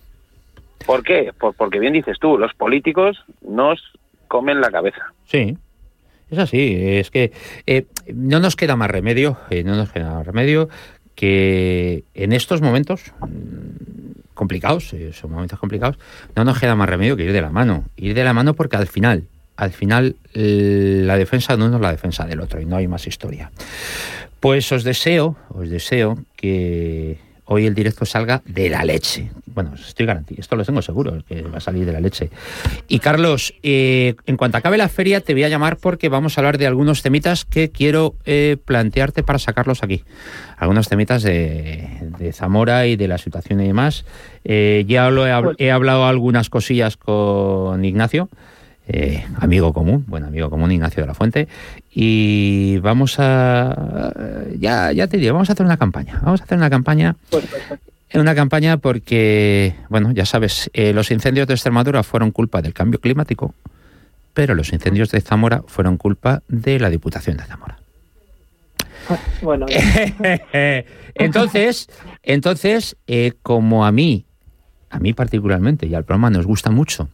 ¿Por 0.86 1.04
qué? 1.04 1.32
porque 1.58 1.80
bien 1.80 1.94
dices 1.94 2.18
tú, 2.20 2.38
los 2.38 2.54
políticos 2.56 3.24
nos 3.42 3.80
comen 4.28 4.62
la 4.62 4.72
cabeza. 4.72 5.14
Sí. 5.26 5.58
Es 6.32 6.38
así, 6.38 6.78
es 6.80 7.10
que 7.10 7.32
eh, 7.66 7.86
no 8.14 8.40
nos 8.40 8.56
queda 8.56 8.76
más 8.76 8.90
remedio, 8.92 9.38
eh, 9.50 9.64
no 9.64 9.76
nos 9.76 9.92
queda 9.92 10.14
más 10.14 10.26
remedio 10.26 10.70
que 11.16 12.04
en 12.14 12.34
estos 12.34 12.62
momentos 12.62 13.12
mm, 13.20 14.36
complicados, 14.36 14.94
eh, 14.94 15.12
son 15.12 15.32
momentos 15.32 15.60
complicados, 15.60 15.98
no 16.36 16.46
nos 16.46 16.60
queda 16.60 16.76
más 16.76 16.88
remedio 16.88 17.18
que 17.18 17.24
ir 17.24 17.34
de 17.34 17.42
la 17.42 17.50
mano. 17.50 17.86
Ir 17.98 18.14
de 18.14 18.24
la 18.24 18.34
mano 18.34 18.54
porque 18.54 18.78
al 18.78 18.88
final, 18.88 19.24
al 19.58 19.72
final 19.72 20.16
la 20.34 21.18
defensa 21.18 21.58
de 21.58 21.64
uno 21.64 21.76
es 21.76 21.82
la 21.82 21.92
defensa 21.92 22.26
del 22.26 22.42
otro 22.42 22.62
y 22.62 22.66
no 22.66 22.78
hay 22.78 22.88
más 22.88 23.08
historia. 23.08 23.52
Pues 24.40 24.72
os 24.72 24.84
deseo, 24.84 25.36
os 25.50 25.70
deseo 25.70 26.18
que 26.36 27.18
hoy 27.52 27.66
el 27.66 27.74
directo 27.74 28.06
salga 28.06 28.42
de 28.46 28.70
la 28.70 28.86
leche. 28.86 29.32
Bueno, 29.48 29.74
estoy 29.74 30.06
garantizado, 30.06 30.42
esto 30.42 30.56
lo 30.56 30.64
tengo 30.64 30.82
seguro, 30.84 31.24
que 31.28 31.42
va 31.42 31.58
a 31.58 31.62
salir 31.62 31.86
de 31.86 31.92
la 31.92 32.00
leche. 32.00 32.30
Y 32.88 33.00
Carlos, 33.00 33.56
eh, 33.64 34.16
en 34.28 34.38
cuanto 34.38 34.58
acabe 34.58 34.78
la 34.78 34.88
feria 34.88 35.20
te 35.22 35.34
voy 35.34 35.44
a 35.44 35.50
llamar 35.50 35.78
porque 35.78 36.10
vamos 36.10 36.38
a 36.38 36.42
hablar 36.42 36.60
de 36.60 36.68
algunos 36.68 37.02
temitas 37.02 37.46
que 37.46 37.72
quiero 37.72 38.16
eh, 38.26 38.58
plantearte 38.64 39.24
para 39.24 39.40
sacarlos 39.40 39.84
aquí. 39.84 40.04
Algunos 40.58 40.88
temitas 40.88 41.24
de, 41.24 42.32
Zamora 42.34 42.86
y 42.86 42.96
de 42.96 43.08
la 43.08 43.18
situación 43.18 43.62
y 43.62 43.68
demás. 43.68 44.06
Eh, 44.46 44.86
ya 44.88 45.10
lo 45.10 45.26
he, 45.26 45.56
he 45.58 45.72
hablado 45.72 46.06
algunas 46.06 46.50
cosillas 46.52 46.98
con 46.98 47.84
Ignacio. 47.84 48.30
Eh, 48.92 49.24
amigo 49.40 49.72
común, 49.72 50.04
buen 50.08 50.24
amigo 50.24 50.50
común 50.50 50.72
Ignacio 50.72 51.04
de 51.04 51.08
la 51.08 51.14
Fuente, 51.14 51.48
y 51.94 52.80
vamos 52.80 53.18
a, 53.20 54.12
ya, 54.58 54.92
ya 54.92 55.06
te 55.06 55.18
digo, 55.18 55.34
vamos 55.34 55.48
a 55.52 55.54
hacer 55.54 55.64
una 55.64 55.78
campaña, 55.78 56.20
vamos 56.24 56.42
a 56.42 56.44
hacer 56.44 56.58
una 56.58 56.72
campaña, 56.72 57.16
una 58.16 58.34
campaña 58.34 58.78
porque, 58.78 59.76
bueno, 59.90 60.12
ya 60.12 60.26
sabes, 60.26 60.72
eh, 60.74 60.92
los 60.92 61.12
incendios 61.12 61.48
de 61.48 61.54
Extremadura 61.54 62.02
fueron 62.02 62.32
culpa 62.32 62.64
del 62.64 62.74
cambio 62.74 63.00
climático, 63.00 63.54
pero 64.34 64.56
los 64.56 64.74
incendios 64.74 65.12
de 65.12 65.22
Zamora 65.22 65.62
fueron 65.68 65.98
culpa 65.98 66.42
de 66.48 66.80
la 66.80 66.90
Diputación 66.90 67.38
de 67.38 67.44
Zamora. 67.44 67.78
Bueno. 69.44 69.68
entonces, 71.14 71.90
entonces, 72.24 72.98
eh, 73.06 73.34
como 73.44 73.86
a 73.86 73.92
mí 73.92 74.26
a 74.90 74.98
mí 74.98 75.14
particularmente 75.14 75.86
y 75.86 75.94
al 75.94 76.04
programa 76.04 76.32
nos 76.32 76.48
gusta 76.48 76.72
mucho 76.72 77.10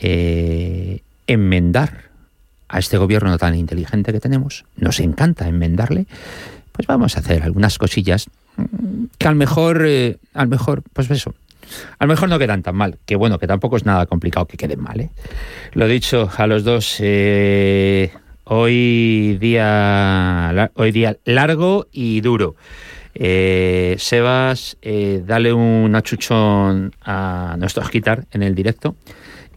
eh, 0.00 1.02
enmendar 1.26 2.10
a 2.68 2.78
este 2.78 2.98
gobierno 2.98 3.36
tan 3.38 3.54
inteligente 3.54 4.12
que 4.12 4.20
tenemos, 4.20 4.64
nos 4.76 5.00
encanta 5.00 5.48
enmendarle, 5.48 6.06
pues 6.72 6.86
vamos 6.86 7.16
a 7.16 7.20
hacer 7.20 7.42
algunas 7.42 7.78
cosillas 7.78 8.28
mm, 8.56 9.04
que 9.18 9.28
al 9.28 9.34
mejor, 9.34 9.84
eh, 9.86 10.18
al 10.34 10.48
mejor, 10.48 10.82
pues 10.92 11.10
eso, 11.10 11.34
a 11.98 12.06
lo 12.06 12.12
mejor 12.12 12.28
no 12.28 12.38
quedan 12.38 12.62
tan 12.62 12.76
mal, 12.76 12.98
que 13.06 13.16
bueno, 13.16 13.38
que 13.38 13.46
tampoco 13.46 13.76
es 13.76 13.84
nada 13.84 14.06
complicado 14.06 14.46
que 14.46 14.56
queden 14.56 14.80
mal. 14.80 15.00
¿eh? 15.00 15.10
Lo 15.72 15.86
dicho, 15.86 16.30
a 16.36 16.46
los 16.46 16.64
dos, 16.64 16.96
eh, 17.00 18.12
hoy, 18.44 19.38
día, 19.40 20.70
hoy 20.74 20.92
día 20.92 21.16
largo 21.24 21.86
y 21.92 22.20
duro. 22.20 22.56
Eh, 23.14 23.96
Sebas, 23.98 24.76
eh, 24.82 25.22
dale 25.26 25.52
un 25.52 25.94
achuchón 25.94 26.92
a 27.02 27.56
nuestro 27.58 27.82
quitar 27.88 28.26
en 28.32 28.42
el 28.42 28.54
directo. 28.54 28.96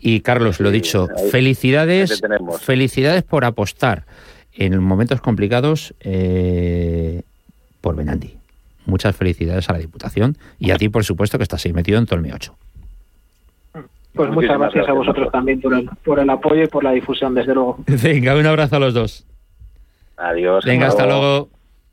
Y 0.05 0.19
Carlos, 0.19 0.59
lo 0.59 0.69
dicho, 0.69 1.07
felicidades, 1.31 2.21
felicidades 2.61 3.23
por 3.23 3.45
apostar 3.45 4.05
en 4.53 4.77
momentos 4.83 5.21
complicados 5.21 5.93
por 7.81 7.95
Benandi 7.95 8.37
muchas 8.85 9.15
felicidades 9.15 9.69
a 9.69 9.73
la 9.73 9.79
Diputación 9.79 10.37
y 10.59 10.71
a 10.71 10.77
ti, 10.77 10.89
por 10.89 11.03
supuesto, 11.03 11.37
que 11.37 11.43
estás 11.43 11.65
ahí 11.65 11.73
metido 11.73 11.99
en 11.99 12.05
todo 12.05 12.19
el 12.19 12.25
M8. 12.25 12.51
Pues 14.13 14.29
muchas 14.29 14.59
gracias, 14.59 14.87
a 14.87 14.93
vosotros 14.93 15.31
también 15.31 15.59
por 15.59 15.73
el, 15.73 15.89
por 16.03 16.19
el 16.19 16.29
apoyo 16.29 16.63
y 16.63 16.67
por 16.67 16.83
la 16.83 16.91
difusión, 16.91 17.33
desde 17.33 17.53
luego. 17.53 17.77
Venga, 17.87 18.35
un 18.35 18.45
abrazo 18.45 18.75
a 18.75 18.79
los 18.79 18.93
dos. 18.93 19.25
Adiós. 20.17 20.63
Venga, 20.65 20.87
hasta 20.87 21.07
luego. 21.07 21.49